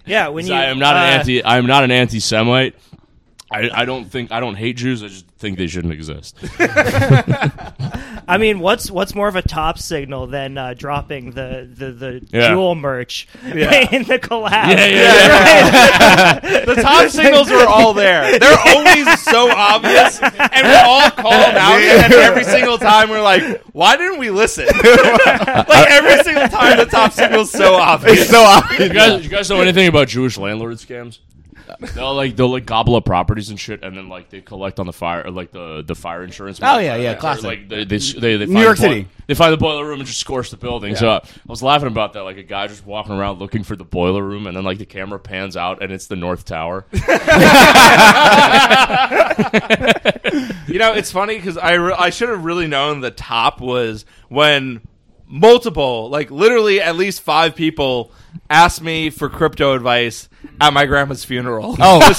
[0.06, 0.54] Yeah, when you.
[0.54, 1.42] I am not uh, an anti.
[1.42, 2.74] I am not an anti-Semite.
[3.50, 5.02] I, I don't think I don't hate Jews.
[5.02, 6.36] I just think they shouldn't exist.
[8.30, 12.26] I mean, what's what's more of a top signal than uh, dropping the the, the
[12.30, 12.50] Yeah.
[12.50, 13.88] jewel merch Yeah.
[13.92, 14.50] in the collab?
[14.50, 16.64] Yeah, yeah, yeah.
[16.66, 18.38] The top signals are all there.
[18.38, 21.80] They're always so obvious, and we're all call them out.
[21.80, 26.84] And every single time, we're like, "Why didn't we listen?" like every single time, the
[26.84, 28.20] top signal's so obvious.
[28.20, 28.88] It's so obvious.
[28.88, 31.20] you guys, you guys know anything about Jewish landlord scams?
[31.94, 34.86] They'll like they'll like gobble up properties and shit, and then like they collect on
[34.86, 36.60] the fire, or, like the the fire insurance.
[36.62, 37.44] Oh, yeah, yeah, Or, classic.
[37.44, 39.08] Like they they, they, they New York the boi- City.
[39.26, 40.96] They find the boiler room and just scorch the building.
[40.96, 43.76] So uh, I was laughing about that, like a guy just walking around looking for
[43.76, 46.86] the boiler room, and then like the camera pans out, and it's the North Tower.
[50.68, 54.04] You know, it's funny because I, re- I should have really known the top was
[54.28, 54.82] when
[55.26, 58.12] multiple, like literally at least five people
[58.50, 60.27] asked me for crypto advice
[60.60, 61.76] at my grandma's funeral.
[61.80, 62.00] Oh,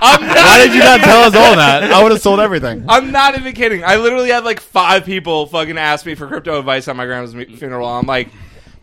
[0.00, 1.84] I'm not why did you not tell us all that?
[1.92, 2.84] I would have sold everything.
[2.88, 3.84] I'm not even kidding.
[3.84, 7.34] I literally had like five people fucking ask me for crypto advice at my grandma's
[7.34, 7.86] mu- funeral.
[7.88, 8.28] I'm like,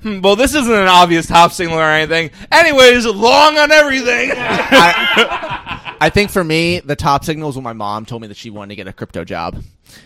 [0.05, 2.29] Hmm, well, this isn't an obvious top signal or anything.
[2.51, 4.31] Anyways, long on everything.
[4.35, 8.37] I, I think for me, the top signal was when my mom told me that
[8.37, 9.63] she wanted to get a crypto job.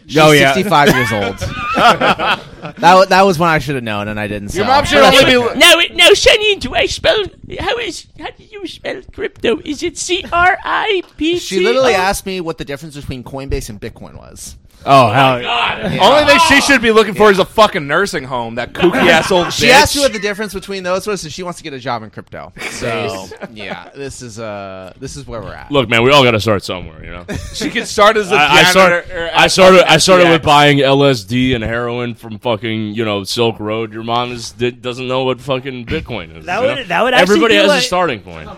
[0.07, 0.53] She's Oh, yeah.
[0.53, 1.37] 65 years old.
[1.75, 2.39] that,
[2.81, 4.53] wa- that was when I should have known, and I didn't.
[4.53, 5.59] Your so- mom should only be.
[5.59, 7.23] Now, now, Sonny, do I spell?
[7.59, 8.07] How is?
[8.19, 9.59] How do you spell crypto?
[9.63, 11.57] Is it C R I P C?
[11.57, 14.55] She literally asked me what the difference between Coinbase and Bitcoin was.
[14.85, 15.41] Oh hell!
[15.41, 15.99] yeah.
[16.01, 18.55] Only thing she should be looking for is a fucking nursing home.
[18.55, 19.71] That kooky ass old She bitch.
[19.71, 22.01] asked you what the difference between those was, and she wants to get a job
[22.03, 22.53] in crypto.
[22.71, 25.69] So yeah, this is uh, this is where we're at.
[25.71, 27.25] Look, man, we all got to start somewhere, you know.
[27.53, 28.71] she could start as a I, I janitor.
[28.71, 29.11] started.
[29.11, 29.91] or I started.
[29.91, 33.91] I started with buying LSD and heroin from fucking you know Silk Road.
[33.93, 36.45] Your mom is di- doesn't know what fucking Bitcoin is.
[36.45, 36.83] That you would- know?
[36.85, 38.49] that would actually Everybody be has like- a starting point.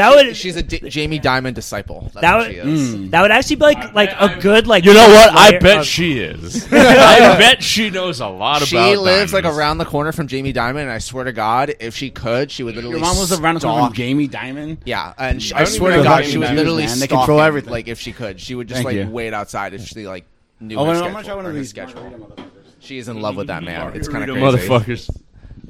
[0.00, 2.00] That would She's a D- Jamie Dimon disciple.
[2.14, 2.94] That's That would- she is.
[2.94, 3.08] Hmm.
[3.10, 4.84] that would actually be like like a good like.
[4.84, 5.32] You know what?
[5.34, 6.64] I bet of- she is.
[6.72, 8.88] I bet she knows a lot She about.
[8.90, 11.94] She lives like around the corner from Jamie Dimon, and I swear to God, if
[11.96, 12.96] she could, she would literally.
[12.96, 14.78] Your mom was around the corner from Jamie Dimon.
[14.84, 16.98] Yeah, and she, I I, swear to God, who she would Jamie literally is, man.
[17.00, 17.70] They control him, everything.
[17.72, 19.08] Like if she could, she would just Thank like you.
[19.08, 20.24] wait outside if she like
[20.60, 21.12] knew Oh, her I'm schedule.
[21.12, 21.70] gonna try one of these.
[21.70, 22.36] schedule.
[22.80, 23.92] She is in love with that man.
[23.94, 24.94] It's kind of Margarita crazy.
[25.06, 25.19] motherfuckers.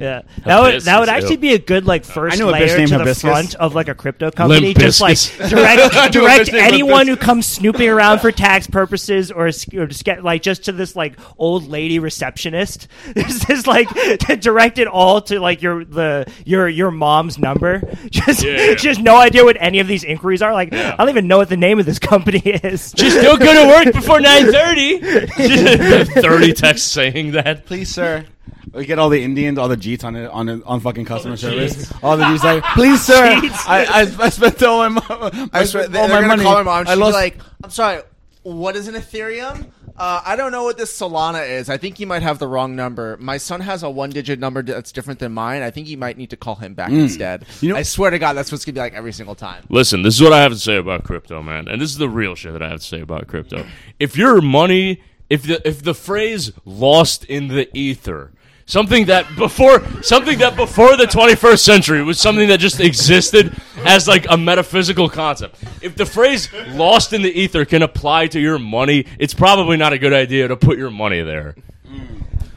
[0.00, 2.60] Yeah, that would that would actually be a good like first I knew a bitch
[2.60, 3.20] layer named to the Hibiscus.
[3.22, 4.72] front of like a crypto company.
[4.72, 5.50] Just like Limbiscus.
[5.50, 9.48] direct I knew a direct named anyone who comes snooping around for tax purposes or,
[9.48, 12.88] s- or just get like just to this like old lady receptionist.
[13.14, 13.88] There's this like
[14.40, 17.82] direct it all to like your the your your mom's number.
[18.08, 18.74] Just Yeah.
[18.76, 20.54] just no idea what any of these inquiries are.
[20.54, 22.92] Like I don't even know what the name of this company is.
[22.92, 24.98] Just don't go to work before nine thirty.
[24.98, 27.66] Thirty texts saying that.
[27.66, 28.24] Please, sir.
[28.72, 31.36] We get all the Indians, all the Jeets on it, on it, on fucking customer
[31.36, 31.92] service.
[32.02, 33.14] All the Jeets like, please, sir.
[33.66, 33.86] I,
[34.20, 36.42] I I spent all my mo- I swear, all my money.
[36.44, 36.86] call my mom.
[36.88, 38.02] I lost- like, I'm sorry,
[38.42, 39.66] what is an Ethereum?
[39.96, 41.68] Uh, I don't know what this Solana is.
[41.68, 43.18] I think you might have the wrong number.
[43.20, 45.60] My son has a one-digit number that's different than mine.
[45.60, 47.44] I think you might need to call him back instead.
[47.60, 49.64] You know- I swear to God, that's what's gonna be like every single time.
[49.68, 52.08] Listen, this is what I have to say about crypto, man, and this is the
[52.08, 53.66] real shit that I have to say about crypto.
[53.98, 58.32] If your money, if the if the phrase "lost in the ether,"
[58.70, 63.54] something that before something that before the 21st century was something that just existed
[63.84, 65.56] as like a metaphysical concept.
[65.82, 69.92] If the phrase "lost in the ether" can apply to your money, it's probably not
[69.92, 71.56] a good idea to put your money there.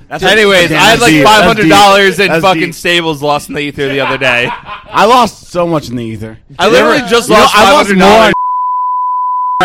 [0.10, 1.24] That's Anyways, Damn, I had like deep.
[1.26, 1.72] five That's hundred deep.
[1.72, 2.74] dollars in That's fucking deep.
[2.76, 4.48] stables lost in the ether the other day.
[4.52, 6.38] I lost so much in the ether.
[6.60, 8.33] I literally just You lost I five lost more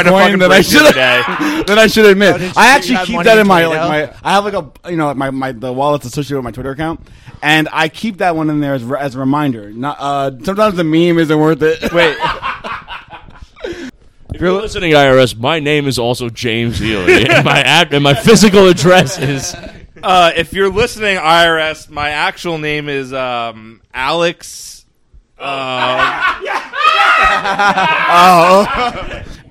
[0.06, 0.22] dollars.
[0.22, 1.66] on coin than I should have.
[1.66, 2.36] Than I should admit.
[2.38, 3.88] Oh, I actually keep that in in my Tornado?
[3.88, 4.18] like my.
[4.22, 7.00] I have like a you know my my the wallet's associated with my Twitter account,
[7.42, 9.70] and I keep that one in there as, as a reminder.
[9.70, 11.92] Not uh, sometimes the meme isn't worth it.
[11.92, 12.16] Wait,
[14.34, 18.14] If you're listening, IRS, my name is also James Healy, and my ad- and my
[18.14, 19.54] physical address is.
[20.02, 24.84] uh, if you're listening, IRS, my actual name is um, Alex.
[25.38, 26.34] Uh,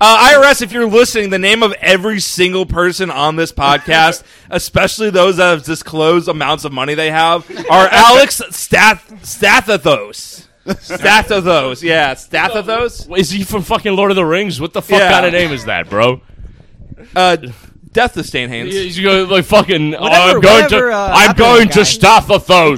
[0.00, 5.10] Uh, IRS, if you're listening, the name of every single person on this podcast, especially
[5.10, 10.46] those that have disclosed amounts of money they have, are Alex Stath- Stathathos.
[10.66, 13.18] Stathathos, yeah, Stathathos.
[13.18, 14.60] Is he from fucking Lord of the Rings?
[14.60, 15.10] What the fuck Yeah.
[15.10, 16.20] kind of name is that, bro?
[17.16, 17.36] Uh,
[17.92, 18.70] Death to Stainhands.
[18.70, 19.94] He's going like fucking.
[19.94, 20.94] oh, Whatever- I'm going whatever, to.
[20.96, 21.84] uh, I'm going to to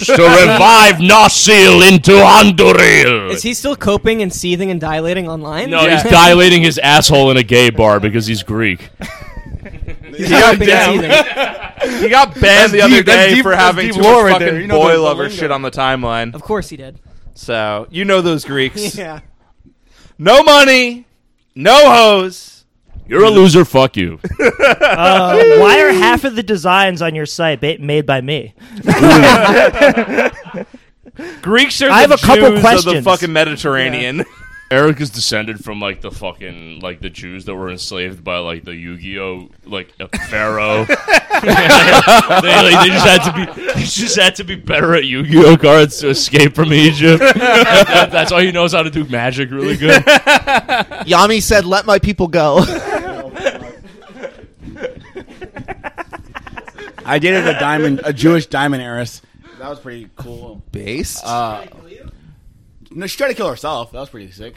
[0.06, 3.30] to revive Narsil into Anduril.
[3.32, 5.70] Is he still coping and seething and dilating online?
[5.70, 6.00] no, Yeah.
[6.02, 8.88] he's dilating his asshole in a gay bar because he's Greek.
[10.16, 12.00] He's coping and down.
[12.00, 14.46] He got banned That's the other deep- day deep- for having deep too much fucking
[14.46, 14.60] there.
[14.60, 15.36] You know boy lover lingo.
[15.36, 16.34] shit on the timeline.
[16.34, 16.98] Of course he did.
[17.34, 18.94] So you know those Greeks.
[18.96, 19.20] Yeah.
[20.18, 21.06] No money,
[21.54, 22.59] no hose.
[23.10, 23.64] You're a loser.
[23.64, 24.18] Fuck you.
[24.90, 28.54] Uh, why are half of the designs on your site ba- made by me?
[31.42, 33.04] Greeks are I the have a couple Jews of the questions.
[33.04, 34.24] fucking Mediterranean.
[34.70, 38.62] Eric is descended from like the fucking like the Jews that were enslaved by like
[38.64, 40.84] the Yu-Gi-Oh like a pharaoh.
[40.84, 45.56] they, like, they just had to be they just had to be better at Yu-Gi-Oh
[45.56, 47.18] cards to escape from Egypt.
[47.20, 50.02] That- that's all he knows how to do magic really good.
[50.04, 52.60] Yami said, "Let my people go."
[57.10, 59.20] I dated a diamond, a Jewish diamond heiress.
[59.58, 60.62] That was pretty cool.
[60.70, 61.24] Based.
[61.24, 61.66] Uh,
[62.92, 63.90] no, she tried to kill herself.
[63.90, 64.54] That was pretty sick.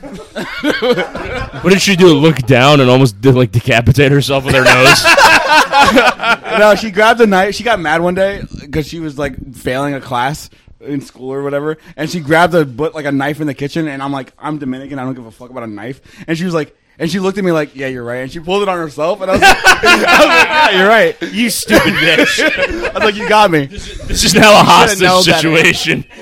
[0.00, 2.14] What did she do?
[2.14, 5.04] Look down and almost did, like decapitate herself with her nose.
[6.60, 7.56] no, she grabbed a knife.
[7.56, 10.48] She got mad one day because she was like failing a class.
[10.86, 13.88] In school or whatever, and she grabbed a but like a knife in the kitchen,
[13.88, 16.44] and I'm like, I'm Dominican, I don't give a fuck about a knife, and she
[16.44, 16.76] was like.
[16.98, 19.20] And she looked at me like, "Yeah, you're right." And she pulled it on herself,
[19.20, 22.40] and I was like, I was like "Yeah, you're right." You stupid bitch.
[22.90, 26.06] I was like, "You got me." this is now a hostage situation.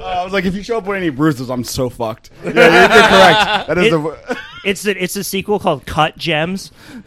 [0.00, 2.50] Uh, I was like, "If you show up with any bruises, I'm so fucked." Yeah,
[2.52, 3.68] you're, you're correct.
[3.68, 4.38] That is It- the.
[4.62, 6.70] It's a, it's a sequel called Cut Gems.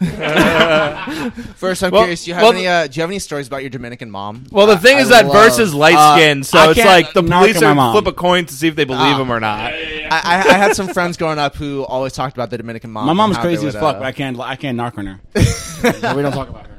[1.56, 2.24] First, I'm Well- curious.
[2.24, 2.66] Do you have well, any?
[2.66, 4.44] Uh, do you have any stories about your Dominican mom?
[4.50, 6.74] Well, the thing I is that love- Verse is light skinned, Uh, so I it's
[6.74, 7.92] can't like the knock police my are mom.
[7.94, 9.20] flip a coin to see if they believe Ah.
[9.22, 9.72] him or not.
[9.72, 13.06] I, I, I had some friends growing up who always talked about the Dominican mom.
[13.06, 14.38] My and mom's how they crazy would, as fuck, uh, but I can't.
[14.40, 15.20] I can't knock on her.
[15.44, 16.78] So we don't talk about her.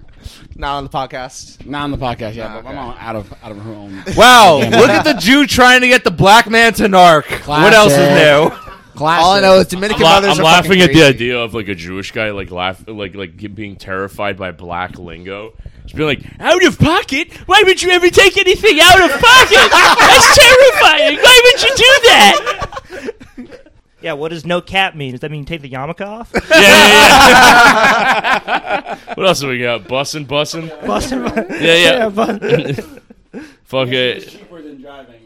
[0.56, 1.64] not on the podcast.
[1.64, 2.48] Not on the podcast, yeah.
[2.48, 2.80] Ah, but my okay.
[2.80, 4.04] mom out of out of her own.
[4.18, 7.26] Wow, look at the Jew trying to get the black man to narc.
[7.48, 8.54] What else is Classic.
[8.58, 8.65] new?
[9.00, 11.54] All I know is Dominican I'm, la- mothers I'm are laughing at the idea of
[11.54, 15.54] like a Jewish guy like laugh like like being terrified by black lingo.
[15.84, 17.32] Just being like, out of pocket?
[17.48, 19.70] Why would you ever take anything out of pocket?
[19.72, 21.18] That's terrifying.
[21.18, 23.62] Why would you do that?
[24.02, 25.12] Yeah, what does no cap mean?
[25.12, 26.32] Does that mean you take the yarmulke off?
[26.50, 28.98] Yeah, yeah, yeah.
[29.16, 29.84] what else do we got?
[29.84, 30.70] Bussin', bussin'.
[30.86, 32.10] Busting my- Yeah, yeah.
[33.34, 34.38] but- Fuck it.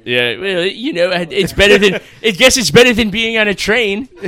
[0.06, 2.02] Yeah, well, you know, it's better than.
[2.24, 4.10] I guess it's better than being on a train.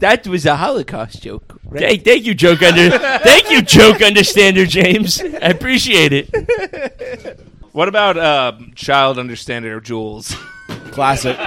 [0.00, 1.60] That was a Holocaust joke.
[1.62, 1.82] Right?
[1.82, 2.98] Thank, thank you, joke under.
[3.18, 5.20] thank you, joke understander, James.
[5.20, 7.38] I appreciate it.
[7.72, 10.34] What about uh, child understander Jules?
[10.90, 11.38] Classic.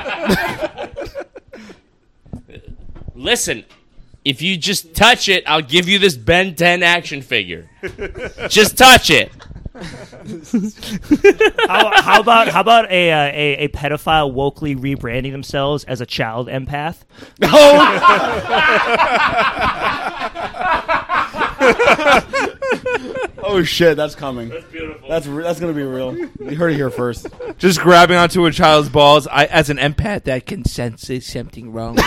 [3.16, 3.66] Listen,
[4.26, 7.70] if you just touch it, I'll give you this Ben 10 action figure.
[8.50, 9.32] just touch it.
[11.68, 16.06] how, how about how about a, uh, a a pedophile wokely rebranding themselves as a
[16.06, 16.98] child empath?
[17.42, 17.80] Oh
[23.46, 24.48] Oh, shit, that's coming.
[24.50, 25.10] That's beautiful.
[25.10, 26.16] That's re- that's gonna be real.
[26.18, 27.28] You heard it here first.
[27.58, 29.28] Just grabbing onto a child's balls.
[29.28, 32.06] I, as an empath, That can sense there's something wrong with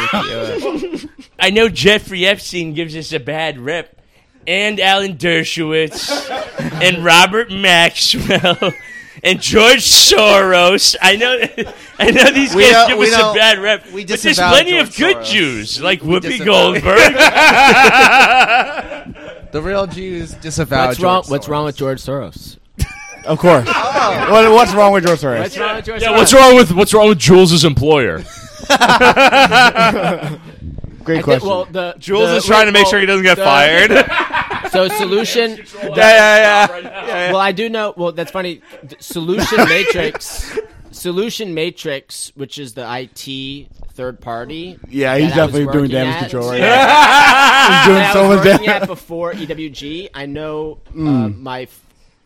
[1.03, 1.11] you.
[1.39, 4.01] I know Jeffrey Epstein gives us a bad rep,
[4.47, 6.11] and Alan Dershowitz,
[6.83, 8.73] and Robert Maxwell,
[9.23, 10.97] and George Soros.
[11.03, 11.39] I know,
[11.99, 14.23] I know these We guys don't- give we us a bad rep, we but there's
[14.23, 15.25] disavow plenty of good Soros.
[15.31, 17.17] Jews like Whoopi disavow- Goldberg.
[19.57, 20.89] The real Jews disavow.
[20.89, 21.23] What's wrong?
[21.23, 22.59] George What's wrong with George Soros?
[23.25, 23.67] Of course.
[23.67, 25.41] What, what's wrong with George Soros?
[25.41, 26.17] What's wrong with George yeah, Soros?
[26.19, 28.19] what's wrong with what's wrong with Jules's employer?
[28.19, 28.27] Great
[28.69, 30.39] I
[31.07, 31.49] think- question.
[31.49, 34.71] well, the, Jules the- is trying to make well, sure he doesn't get the- fired.
[34.71, 35.57] So solution.
[35.57, 37.33] yeah, yeah, yeah.
[37.33, 37.95] Well, I do know.
[37.97, 38.61] Well, that's funny.
[38.87, 40.59] D- Solution Matrix.
[40.91, 44.79] Solution Matrix, which is the IT third party.
[44.89, 46.21] yeah, he's that I was definitely doing working damage at.
[46.31, 46.77] control right Yeah.
[46.77, 47.67] now.
[47.67, 48.83] He's doing that I so was much working damage.
[48.83, 50.11] at before EWG.
[50.15, 51.41] I know uh, Mm.
[51.41, 51.81] my f-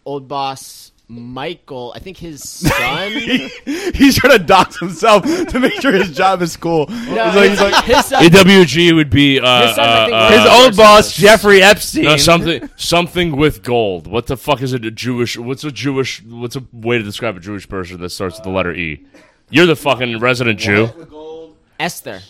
[0.05, 1.93] old boss Michael.
[1.97, 3.11] I think his son.
[3.13, 6.87] He's trying to dox himself to make sure his job is cool.
[6.89, 6.95] No,
[7.31, 8.23] he's like, he's like, his son.
[8.25, 11.63] AWG would be uh, His son, I think, uh, was- His uh, old boss, Jeffrey
[11.63, 12.05] Epstein.
[12.05, 14.07] No, something something with gold.
[14.07, 14.85] What the fuck is it?
[14.85, 15.37] A Jewish?
[15.39, 16.23] What's a Jewish?
[16.25, 19.05] What's a way to describe a Jewish person that starts with the letter E?
[19.53, 20.87] You're the fucking resident Jew.
[21.81, 22.21] Esther.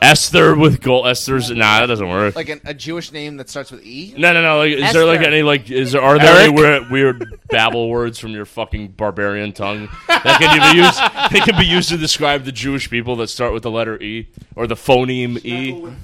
[0.00, 1.06] Esther with gold.
[1.06, 2.34] Esther's nah, that doesn't work.
[2.34, 4.14] Like an, a Jewish name that starts with E.
[4.18, 4.58] no, no, no.
[4.58, 5.30] Like, is there like Esther.
[5.30, 5.70] any like?
[5.70, 10.38] Is there are there any weird, weird babble words from your fucking barbarian tongue that
[10.40, 11.00] can be used?
[11.32, 14.28] They can be used to describe the Jewish people that start with the letter E
[14.56, 15.72] or the phoneme E.
[15.72, 15.94] Wait,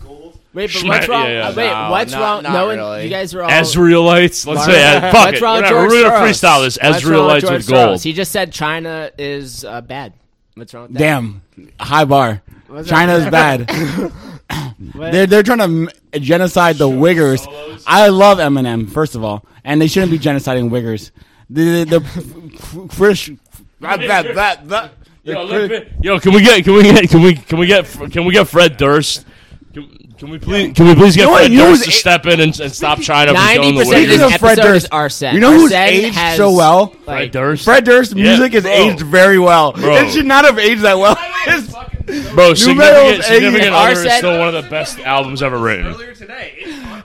[0.55, 1.25] but Schma- what's wrong?
[1.27, 1.49] yeah, yeah.
[1.49, 2.43] uh, wait, No, what's not- wrong?
[2.45, 2.77] not no one.
[2.79, 3.05] really.
[3.05, 3.51] You guys are all.
[3.51, 4.47] Israelites.
[4.47, 5.43] Let's say uh, wrong- fuck what's it.
[5.43, 5.81] wrong with Whatever.
[5.81, 6.29] George We're gonna Soros?
[6.31, 6.79] freestyle this.
[6.79, 7.99] What's wrong with Israelites George with gold.
[7.99, 8.05] Soros?
[8.05, 10.13] He just said China is uh, bad.
[10.55, 10.99] What's wrong with that?
[11.01, 11.43] damn,
[11.81, 12.43] high bar.
[12.69, 13.69] What's China is bad.
[14.79, 17.47] They're they're trying to genocide the Uyghurs.
[17.87, 21.11] I love Eminem, first of all, and they shouldn't be genociding Uyghurs.
[21.51, 23.31] The the, the British.
[23.81, 24.93] That, that, that, that,
[25.25, 27.87] Yo, let me- yo, can we get can we get can we can we get
[28.13, 29.27] can we get Fred Durst?
[29.75, 31.93] Can, can we please can we please get You know Fred you Durst to a-
[31.93, 34.59] step in and, and stop China from Ninety killing the percent of Speaking of Fred
[34.59, 35.35] episode is Durst, Arsene.
[35.35, 36.87] you know who's Arsene aged has, so well?
[37.05, 38.73] Fred Durst, Fred Durst's Yeah, music is bro.
[38.73, 39.73] aged very well.
[39.73, 39.97] Bro.
[39.97, 41.17] It should not have aged that well.
[42.09, 43.25] It's- bro, Metal's significant, aged.
[43.25, 45.95] significant Other is Arsene- still one of the best albums ever written.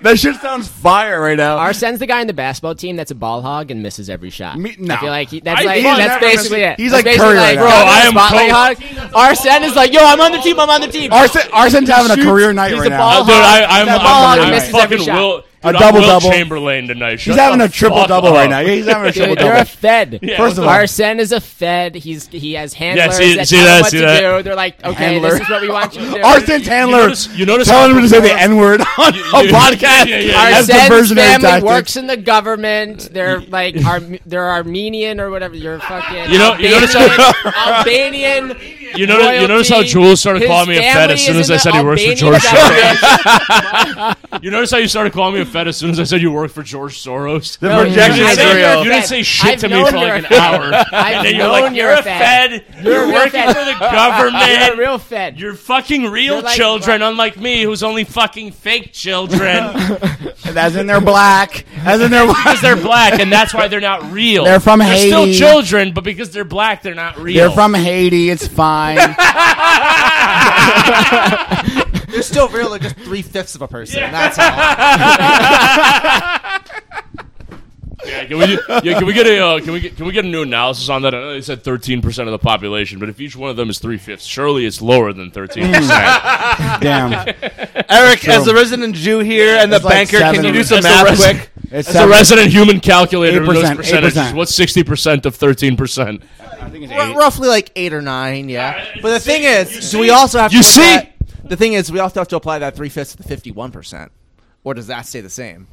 [0.02, 1.58] that shit sounds fire right now.
[1.58, 4.58] Arsene's the guy in the basketball team that's a ball hog and misses every shot.
[4.58, 4.96] Me- no.
[4.96, 6.80] I feel like he, that's I- like he's that's never basically missing- it.
[6.80, 7.62] he's That's like basically Curry right now.
[7.62, 9.14] Bro, I am spotlight hog.
[9.16, 10.60] Arsene is like, yo, I'm on the team.
[10.60, 11.12] I'm on the team.
[11.14, 12.98] Arsene, Arsene's having a career night He's right a now.
[12.98, 15.16] ball Uh, dude, I, I'm, That I'm, ball hog I'm misses fucking every shot.
[15.18, 15.44] Will.
[15.64, 16.32] A Dude, I'm double Wilt double.
[16.32, 17.20] Chamberlain tonight.
[17.22, 18.36] He's having a triple double up.
[18.36, 18.64] right now.
[18.64, 19.70] He's having a triple Dude, you're a double.
[19.70, 20.20] Fed.
[20.22, 21.96] Yeah, First of all, Arsene is a Fed.
[21.96, 24.20] He's he has handlers see- that see tell that, what see to that?
[24.38, 24.44] do.
[24.44, 25.32] They're like, okay, Handler.
[25.32, 26.22] this is what we want you to do.
[26.22, 29.18] Arsene's handler notice- you notice telling how him to say the N word on a
[29.18, 30.08] you- podcast.
[30.08, 30.62] yeah, yeah, yeah.
[30.62, 31.64] Arsene's family tactic.
[31.64, 33.10] works in the government.
[33.14, 35.56] They're like Ar- they're Armenian or whatever.
[35.56, 37.34] You're fucking You know- you notice how-
[37.80, 38.52] Albanian.
[38.52, 38.58] Albanian
[38.96, 39.82] You notice, you notice how.
[39.82, 42.18] Jules started calling me a fed as soon as I said he works for Albanian
[42.18, 42.44] George.
[42.44, 44.44] Soros.
[44.44, 46.32] you notice how you started calling me a fed as soon as I said you
[46.32, 47.58] worked for George Soros?
[47.60, 48.80] The No, projection you I is didn't, you're real.
[48.80, 49.08] a you didn't Fed.
[49.10, 50.40] say shit I've to me known for you're like a an Fed.
[50.40, 50.74] hour.
[50.92, 52.52] I've and then you're known like, you're you're a a Fed.
[52.52, 52.66] fed.
[52.84, 53.48] You're a You're real working Fed.
[53.56, 54.78] for the You're a government.
[54.80, 55.40] real Fed.
[55.40, 59.40] You're fucking real You're like- children, unlike me, who's only fucking fake children.
[60.56, 61.66] As in they're black.
[61.78, 64.44] As in they're because they're black, and that's why they're not real.
[64.46, 65.38] They're from They're still Haiti.
[65.38, 67.36] children, but because they're black, they're not real.
[67.36, 68.30] They're from Haiti.
[68.30, 68.98] It's fine.
[72.14, 72.70] They're still real.
[72.70, 74.02] They're just three fifths of a person.
[74.12, 74.50] That's all.
[78.06, 78.46] Yeah, can we?
[78.48, 79.40] do- Yeah, can we get a?
[79.40, 79.96] Uh, can we get?
[79.96, 81.16] Can we get a new analysis on that?
[81.16, 83.70] I know they said thirteen percent of the population, but if each one of them
[83.70, 85.90] is three fifths, surely it's lower than thirteen percent.
[86.82, 87.14] Damn.
[87.90, 90.64] Eric, as the resident Jew here and the It's like banker, can seven- you do
[90.66, 91.50] some As the math res- quick?
[91.72, 94.34] It's As a seven- resident human calculator, of those 8%, percentages, 8%.
[94.36, 96.24] what's sixty percent of thirteen percent?
[96.42, 98.72] I think it's R- roughly like eight or nine, yeah.
[98.74, 100.82] Alright, But the see- thing is, see- do we also have to you make see?
[100.82, 101.13] that-
[101.44, 104.12] the thing is, we also have to apply that three fifths to the fifty-one percent,
[104.64, 105.68] or does that stay the same?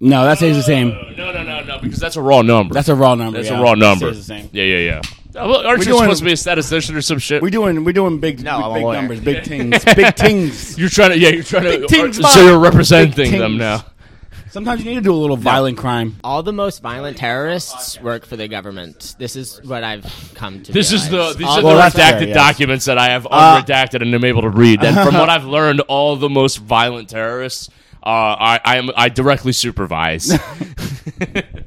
[0.00, 0.90] No, that stays the same.
[1.16, 2.74] No, no, no, no, because that's a raw number.
[2.74, 3.38] That's a raw number.
[3.38, 3.58] That's yeah.
[3.58, 4.12] a raw number.
[4.12, 4.50] Stays the same.
[4.52, 5.00] Yeah, yeah, yeah.
[5.40, 7.42] Uh, well, aren't We're you doing- supposed to be a statistician or some shit?
[7.42, 8.96] We doing we doing big No, I'm a big lawyer.
[9.00, 10.78] numbers, big things, big things.
[10.78, 11.86] You're trying to, yeah, you're trying to.
[11.86, 12.30] tings, man.
[12.32, 13.84] so you're representing Big them now.
[14.54, 16.14] Sometimes you need to do a little violent crime.
[16.22, 19.16] All the most violent terrorists work for the government.
[19.18, 20.04] This is what I've
[20.36, 20.70] come to.
[20.70, 21.36] This is the realize.
[21.38, 22.36] these All are Well, the that's redacted fair, yes.
[22.36, 24.84] documents that I have Uh, unredacted and am able to read.
[24.84, 27.68] And from what I've learned, all the most violent terrorists,
[28.04, 30.30] uh, I, I am I directly supervise.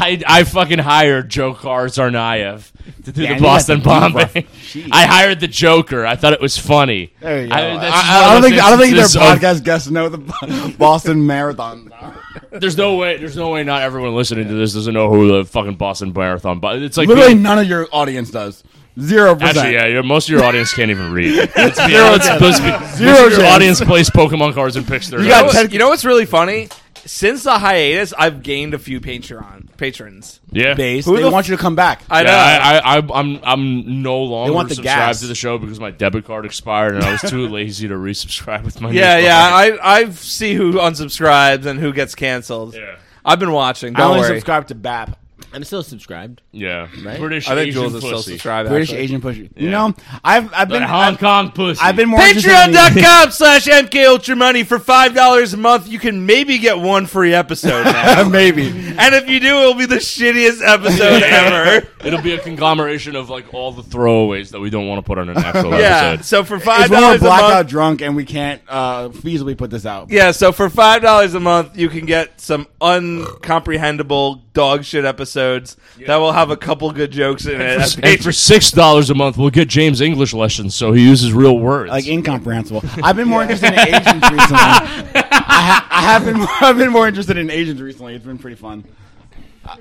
[0.00, 2.70] I I fucking hired Dzhokhar Tsarnaev
[3.04, 4.46] to do Yeah, the Boston got bombing.
[4.92, 6.06] I hired the Joker.
[6.06, 7.12] I thought it was funny.
[7.20, 7.54] There you go.
[7.54, 10.08] I, I, I- I don't think I don't think their instances of- podcast guests know
[10.08, 11.92] the Boston Marathon.
[12.50, 13.16] There's no way.
[13.18, 13.64] There's no way.
[13.64, 16.60] Not everyone listening to this doesn't know who the fucking Boston Marathon.
[16.60, 18.62] But it's like Literally, being- none of your audience does.
[19.00, 19.58] Zero percent.
[19.58, 21.36] Actually, yeah, most of your audience can't even read.
[21.56, 22.40] Let's be, Zero let's, chance.
[22.42, 25.20] let's be, Zero most of your audience plays Pokemon cards and picks their.
[25.20, 26.68] You You got you know what's really funny?
[27.08, 30.40] Since the hiatus, I've gained a few Patreon patrons.
[30.52, 30.74] yeah.
[30.74, 31.06] Base.
[31.06, 32.02] Who they the want you to come back.
[32.10, 32.30] I know.
[32.30, 35.20] Yeah, I, I, I, I'm I'm no longer want the subscribed gas.
[35.20, 38.62] to the show because my debit card expired and I was too lazy to resubscribe
[38.62, 38.90] with my.
[38.90, 39.24] yeah, card.
[39.24, 39.78] yeah.
[39.82, 42.74] I I see who unsubscribes and who gets canceled.
[42.74, 43.96] yeah, I've been watching.
[43.96, 44.36] I Don't I only worry.
[44.36, 45.18] subscribe to BAP.
[45.52, 46.42] I'm still subscribed.
[46.52, 46.88] yeah.
[47.04, 47.18] Right?
[47.18, 48.30] British I think Asian Jules is still pussy.
[48.32, 48.68] subscribed.
[48.68, 49.02] British actually.
[49.04, 49.50] Asian pushy.
[49.56, 49.62] Yeah.
[49.62, 51.80] You know, I've I've been But Hong I've, Kong pussy.
[51.82, 55.56] I've been more interested in the- Patreon.com slash MK Ultra Money for five dollars a
[55.56, 55.88] month.
[55.88, 58.28] You can maybe get one free episode now.
[58.28, 58.68] maybe.
[58.68, 61.86] and if you do, it'll be the shittiest episode ever.
[62.04, 65.18] It'll be a conglomeration of like all the throwaways that we don't want to put
[65.18, 66.10] on an actual Yeah.
[66.12, 66.24] episode.
[66.26, 67.68] So for five It's when we're dollars a blackout month.
[67.68, 70.08] drunk and we can't uh, feasibly put this out.
[70.08, 75.04] Yeah, so for five dollars a month, you can get some uncomprehendable dog shit
[75.38, 77.78] episodes that will have a couple good jokes in it.
[77.78, 81.32] That's And for six dollars a month, we'll get James English lessons, so he uses
[81.32, 81.90] real words.
[81.90, 82.82] Like incomprehensible.
[83.02, 84.38] I've been more interested in Asians recently.
[85.50, 86.36] I, ha- I have been.
[86.60, 88.14] I've been more interested in Asians recently.
[88.14, 88.84] It's been pretty fun.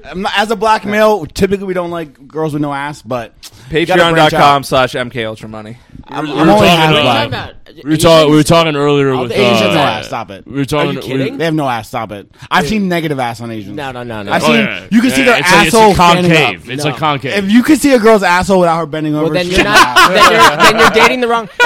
[0.06, 3.34] I'm not- as a black male, typically we don't like girls with no ass, but
[3.72, 5.78] you gotta Patreon.com slash MK Ultra Money.
[6.10, 7.28] I'm, We I'm were only talking half about- black.
[7.28, 7.54] about?
[7.84, 8.30] we were talking.
[8.32, 10.08] We were talking earlier All with the Asians uh, no ass.
[10.08, 10.48] Stop it.
[10.48, 10.90] We were talking.
[10.90, 11.38] Are you we- kidding?
[11.38, 11.90] They have no ass.
[11.90, 12.30] Stop it.
[12.50, 13.76] I've seen negative ass on Asians.
[13.76, 14.32] No, no, no, no.
[14.32, 14.56] I've Oh, seen.
[14.56, 14.88] yeah.
[14.90, 16.62] You can see Yeah, their it's like- asshole it's a standing concave.
[16.64, 16.70] up.
[16.74, 16.90] It's No.
[16.92, 17.34] like concave.
[17.46, 19.66] If you can see a girl's asshole without her bending over, Well, then she's you're
[19.66, 20.10] not.
[20.10, 21.50] then, you're, then you're dating the wrong.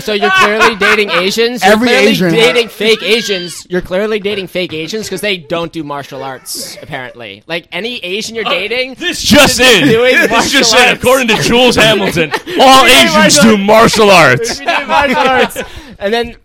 [0.00, 1.62] so you're clearly dating Asians.
[1.62, 3.66] You're Every clearly Asian- dating fake Asians.
[3.70, 6.76] You're clearly dating fake Asians because they don't do martial arts.
[6.82, 8.94] Apparently, like any Asian you're uh, dating.
[8.94, 9.88] This just They're in.
[9.88, 10.80] doing This martial just in.
[10.88, 11.02] arts.
[11.02, 14.56] According to Jules Hamilton, all Asians do martial arts.
[14.56, 15.58] should be martial arts.
[15.98, 16.36] And then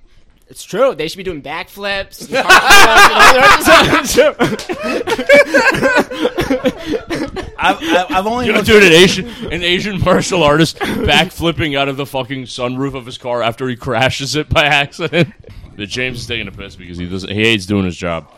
[0.56, 0.96] it's true.
[0.96, 2.30] They should be doing backflips.
[2.34, 5.56] and cartwheels and all sorts of-
[7.58, 11.89] I've, I've, I've only You looked- dude, an Asian, an Asian martial artist backflipping out
[11.89, 15.34] of the fucking sunroof of his car after he crashes it by accident.
[15.78, 17.30] But James is taking a piss because he doesn't.
[17.30, 18.32] He hates doing his job.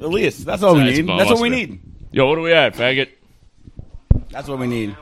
[0.00, 0.38] Elias.
[0.44, 1.08] That's all we That's need.
[1.08, 1.70] That's what we mustard.
[1.70, 1.80] need.
[2.12, 3.08] Yo, what are we at, faggot?
[4.30, 4.94] That's what we need.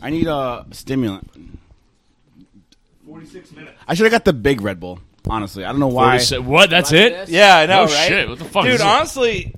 [0.00, 1.30] I need a stimulant.
[3.86, 5.00] I should have got the big Red Bull.
[5.28, 6.12] Honestly, I don't know why.
[6.12, 6.70] 47 What?
[6.70, 7.28] That's it?
[7.28, 8.08] Yeah, I know, Oh, right?
[8.08, 8.86] shit, what the fuck Dude, is it?
[8.86, 9.54] honestly,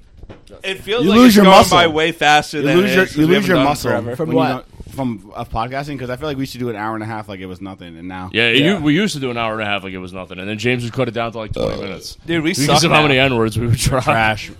[0.64, 1.78] it feels You like lose lose it's your going muscle.
[1.78, 3.56] by way faster You than lose it your is 'cause you we lose haven't your
[3.56, 4.16] done it muscle forever.
[4.16, 4.48] From when you what?
[4.48, 7.06] don't- from of podcasting because I feel like we should do an hour and a
[7.06, 9.52] half like it was nothing, and now Yeah, You, we used to do an hour
[9.52, 11.38] and a half like it was nothing, and then James would cut it down to
[11.38, 12.16] like twenty minutes.
[12.26, 13.02] Dude, we Because suck of how now.
[13.06, 14.00] many n words we would try.
[14.00, 14.50] trash.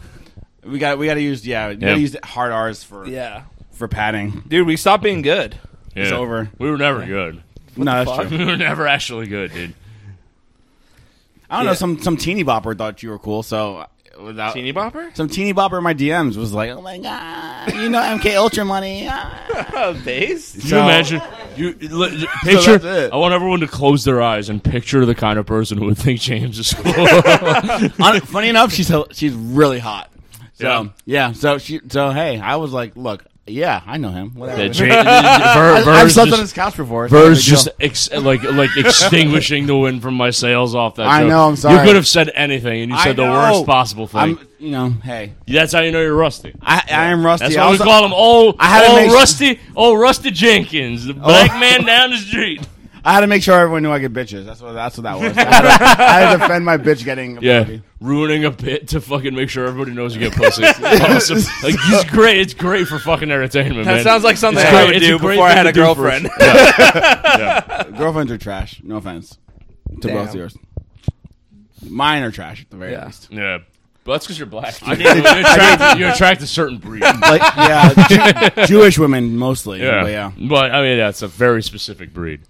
[0.65, 1.89] We got we got to use yeah, you Yeah.
[1.89, 3.43] gotta use hard R's for Yeah.
[3.73, 4.45] for padding.
[4.47, 5.57] Dude, we stopped being good.
[5.97, 6.05] Yeah.
[6.05, 6.49] It's over.
[6.59, 7.43] We were never good.
[7.85, 8.39] No, that's true.
[8.39, 9.75] we were never actually good, dude.
[11.49, 11.75] I don't know.
[11.75, 13.87] Some some teeny bopper thought you were cool, so
[14.23, 15.15] without Teeny bopper?
[15.17, 18.65] some teeny bopper in my DMs was like, oh my god, you know MK Ultra
[18.65, 19.07] money.
[19.11, 20.53] ah." Base?
[20.53, 21.23] Can So- you imagine?
[21.57, 22.79] You li- picture.
[22.79, 23.13] that's it.
[23.13, 25.99] I want everyone to close their eyes and picture the kind of person who would
[25.99, 26.93] think James is cool.
[26.95, 30.11] Hon- Funny enough, she's she's really hot.
[30.55, 30.85] So Yeah.
[31.07, 31.33] yeah.
[31.33, 34.31] so she so hey, I was like, look, yeah, I know him.
[34.35, 34.63] Whatever.
[34.63, 37.07] that James, Ver, I, I've Ver's slept on his couch before.
[37.07, 37.75] it's not a Ver's just deal.
[37.81, 41.07] ex- like like extinguishing the wind from my sails off that.
[41.07, 41.29] I joke.
[41.31, 41.79] know, I'm sorry.
[41.79, 43.33] You could have said anything, and you I said the know.
[43.33, 44.21] worst possible thing.
[44.21, 46.55] I'm, you know, hey, That's how you know you're rusty.
[46.63, 47.47] I, I am rusty.
[47.47, 49.99] That's I why we also- call him old, I had to old make- Rusty, old
[50.01, 51.17] Rusty Jenkins, the oh.
[51.25, 52.61] black man down the street.
[53.05, 54.45] I had to make sure everyone knew I get bitches.
[54.45, 55.37] That's what that's what that was.
[55.37, 57.41] I had to, I had to defend my bitch getting.
[57.43, 57.83] Yeah, ability.
[58.01, 60.65] ruining a bit to fucking make sure everybody knows you get pussy.
[60.85, 61.39] awesome.
[61.63, 62.39] Like it's great.
[62.39, 63.85] It's great for fucking entertainment.
[63.87, 64.05] That man.
[64.05, 65.85] sounds like something It's I great- would it's do before I had a to for-
[65.85, 66.29] girlfriend.
[66.41, 67.85] Yeah.
[67.97, 68.81] Girlfriends are trash.
[68.85, 69.39] No offense
[70.03, 70.17] to Damn.
[70.17, 70.57] both of yours.
[71.89, 73.07] Mine are trash at the very Yeah.
[73.07, 73.29] least.
[73.31, 73.59] yeah.
[74.11, 74.75] But that's because you're black.
[74.89, 77.03] You, attract, you attract a certain breed.
[77.03, 79.81] Like yeah, Jew- Jewish women mostly.
[79.81, 80.03] Yeah.
[80.03, 80.33] but yeah.
[80.49, 82.41] But I mean, that's a very specific breed.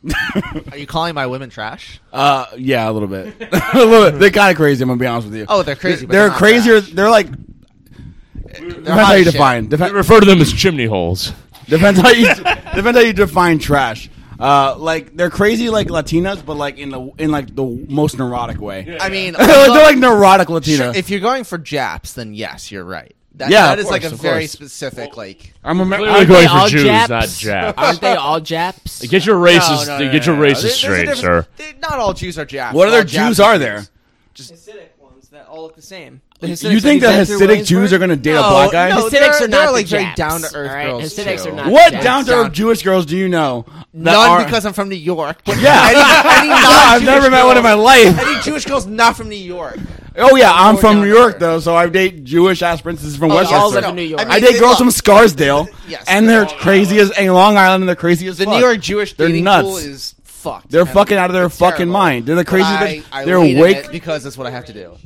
[0.72, 2.00] Are you calling my women trash?
[2.14, 3.34] Uh, yeah, a little bit.
[3.52, 4.18] a little bit.
[4.20, 4.82] They're kind of crazy.
[4.82, 5.44] I'm gonna be honest with you.
[5.50, 6.06] Oh, they're crazy.
[6.06, 6.80] but they're, not crazier.
[6.80, 6.92] trash.
[6.94, 9.32] They're like They're depends how you shit.
[9.34, 9.68] define.
[9.68, 11.30] We refer to them as chimney holes.
[11.66, 14.08] depends how you depends how you define trash.
[14.40, 18.60] Uh, like they're crazy like Latinas, but like in the in like the most neurotic
[18.60, 18.96] way.
[19.00, 20.76] I mean, they're like neurotic Latina.
[20.84, 23.14] Sure, if you're going for Japs, then yes, you're right.
[23.36, 24.50] That, Yeah, that of is like course, a of very course.
[24.52, 25.54] specific like.
[25.64, 27.08] I'm a, Clearly Aren't going for all Jews, Japs?
[27.10, 27.78] not Japs.
[27.78, 29.06] Aren't they all Japs?
[29.06, 29.86] Get your races.
[29.88, 30.40] No, no, no, get no, your no, no.
[30.42, 31.46] races There- there's a straight, difference- sir.
[31.56, 32.74] they- Not all Jews are Japs.
[32.74, 33.86] what All other Japs Jews are are there?
[34.34, 36.20] Hasidic ones that all look the same.
[36.42, 38.88] You think the Hasidic Jews are going to date a black guy?
[38.90, 40.86] no, Hasidics they're- are they're not like the very down-to-earth all right?
[40.86, 41.50] girls, Hasidics too.
[41.50, 43.66] are not What down to earth Jewish girls do you know?
[43.68, 45.42] that None are- because I'm from New York.
[45.44, 45.88] But Yeah.
[45.90, 48.18] any, any No, I've never met one in my girls- life.
[48.26, 49.78] Any Jewish girls not from New York.
[50.16, 51.40] Oh yeah, I'm More from New York earth.
[51.40, 53.56] though, so I date Jewish ass princesses from Oh, Westchester.
[53.62, 54.20] all live no, New York.
[54.22, 56.04] I, mean, I date girls love- from Scarsdale, Yes.
[56.08, 58.54] and they're crazy as and Long Island, and they're crazy as The fuck.
[58.54, 59.68] New York Jewish They're dating nuts.
[59.68, 60.70] pool is fucked.
[60.70, 62.26] They're fucking out of their fucking mind.
[62.26, 63.92] They're the But craziest I, bitch- I they're wait awake.
[63.92, 64.96] because that's what I have to do.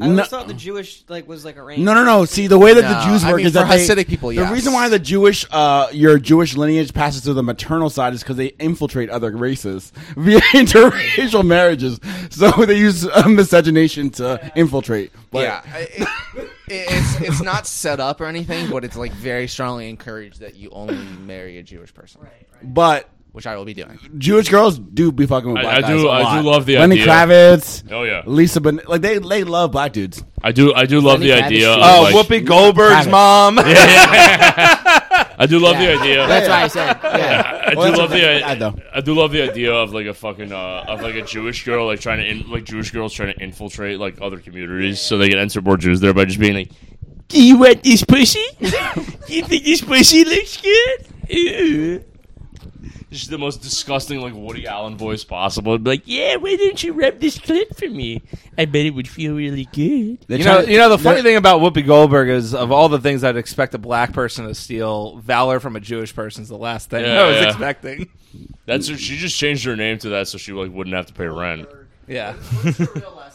[0.00, 1.84] I always No- thought the Jewish like was like arranged.
[1.84, 2.24] No, no, no.
[2.24, 4.06] See, the way that the No, Jews I work mean, is that for they, Hasidic
[4.08, 8.14] people, The reason why the Jewish, uh, your Jewish lineage passes through the maternal side
[8.14, 11.98] is because they infiltrate other races via interracial marriages.
[12.30, 15.10] So they use uh, miscegenation to infiltrate.
[15.32, 16.08] But yeah, it,
[16.68, 20.70] it's it's not set up or anything, but it's like very strongly encouraged that you
[20.70, 20.94] only
[21.26, 22.46] marry a Jewish person, Right.
[22.62, 23.98] but which I will be doing.
[24.18, 26.42] Jewish girls do be fucking with I- black I guys do- a I lot.
[26.42, 27.06] do love the Lenny idea.
[27.06, 30.22] Kravitz, Oh yeah, Lisa, ben- like they they love black dudes.
[30.42, 30.72] I do.
[30.74, 31.70] I do love Lenny the Kravitz idea.
[31.70, 31.84] Of, shit.
[31.84, 33.10] Oh, like, Whoopi Goldberg's Kravitz.
[33.10, 33.58] mom.
[35.42, 36.26] I do love the idea.
[36.26, 36.98] That's why I said.
[37.02, 37.62] Yeah.
[37.66, 38.20] I do Well, that's love okay.
[38.20, 38.74] the Yeah, though.
[38.92, 41.86] I do love the idea of like a fucking uh, of like a Jewish girl
[41.86, 45.28] like trying to in, like Jewish girls trying to infiltrate like other communities so they
[45.30, 46.70] can enter more Jews there by just being like,
[47.28, 48.44] "Do you want this pussy?
[48.60, 52.04] you think this pussy looks good?" Ew."
[53.10, 55.72] Just the most disgusting like Woody Allen voice possible.
[55.72, 58.22] It'd be like, "Yeah, why don't you rub this clit for me?
[58.56, 61.20] I bet it would feel really good." They You know, to- you know the funny
[61.22, 64.54] thing about Whoopi Goldberg is of all the things I'd expect a black person to
[64.54, 67.48] steal, valor from a Jewish person is the last thing Yeah, I was yeah.
[67.48, 68.08] expecting.
[68.66, 71.26] That's she just changed her name to that so she like wouldn't have to pay
[71.26, 71.66] rent.
[72.06, 73.29] Yeah, Probably-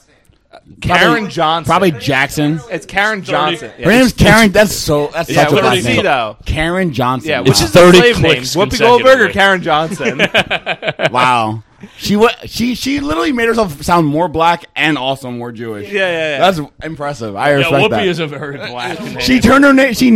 [0.81, 1.69] Karen Johnson.
[1.69, 2.59] Probably Jackson.
[2.69, 3.71] it's Karen Johnson.
[3.71, 4.51] Her name's Karen.
[4.51, 5.07] That's so.
[5.07, 6.03] That's yeah, such a what black is he name.
[6.03, 6.37] though?
[6.45, 7.29] Karen Johnson.
[7.29, 7.43] Yeah, wow.
[7.45, 8.23] which is 30 slave name?
[8.33, 9.33] clicks Whoopi Goldberg or consecutively.
[9.33, 11.11] Karen Johnson?
[11.11, 11.63] wow.
[11.97, 15.91] She wa She she literally made herself sound more black and also more Jewish.
[15.91, 16.51] yeah, yeah, yeah.
[16.51, 17.35] That's impressive.
[17.35, 18.07] I Yeah, respect Whoopi that.
[18.07, 19.19] is a very black name.
[19.19, 19.93] she turned her name.
[19.93, 20.15] She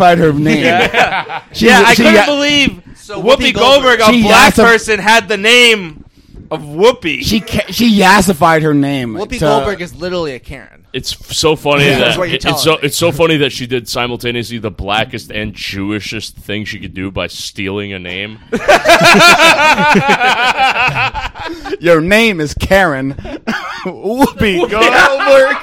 [0.00, 0.64] her name.
[0.64, 4.22] yeah, She, yeah I she- couldn't yeah, believe So Whoopi Whoopi Goldberg, Goldberg- a She
[4.22, 6.04] black yassa- person, had the name
[6.50, 7.22] of Whoopi.
[7.22, 9.14] She ca- she yassified her name.
[9.14, 10.86] Whoopi to- Goldberg is literally a Karen.
[10.92, 12.78] It's so funny Yeah, that that's what you're it- it's so me.
[12.82, 17.12] it's so funny that she did simultaneously the blackest and Jewishest thing she could do
[17.12, 18.40] by stealing a name.
[21.80, 23.14] Your name is Karen.
[23.84, 25.56] Whoopi Goldberg.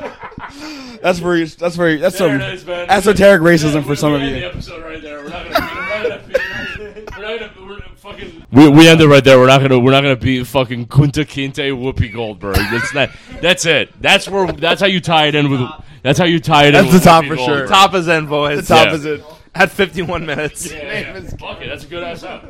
[1.02, 1.44] that's very.
[1.44, 1.96] That's very.
[1.98, 2.88] That's some There it is, man.
[2.90, 4.28] esoteric racism for some of you.
[4.28, 5.22] end the episode right there.
[5.22, 6.22] We're not gonna.
[6.78, 7.50] We're not gonna.
[7.60, 7.96] We're not gonna.
[7.96, 8.46] Fucking.
[8.50, 9.38] We, we end it right there.
[9.38, 9.78] We're not gonna.
[9.78, 12.56] We're not gonna be fucking Kunta Kinte Whoopi Goldberg.
[12.56, 13.10] That's not.
[13.40, 13.90] That's it.
[14.00, 14.50] That's where.
[14.52, 15.60] That's how you tie it in with.
[16.02, 16.72] That's how you tie it in.
[16.74, 17.58] That's the with top Whoopi for Goldberg.
[17.58, 17.66] sure.
[17.68, 18.66] Top is End Boys.
[18.66, 18.94] The top Yeah.
[18.94, 19.24] is it.
[19.54, 20.70] At 51 minutes.
[20.72, 21.20] Yeah, yeah.
[21.38, 22.44] Fuck it, that's a good ass out.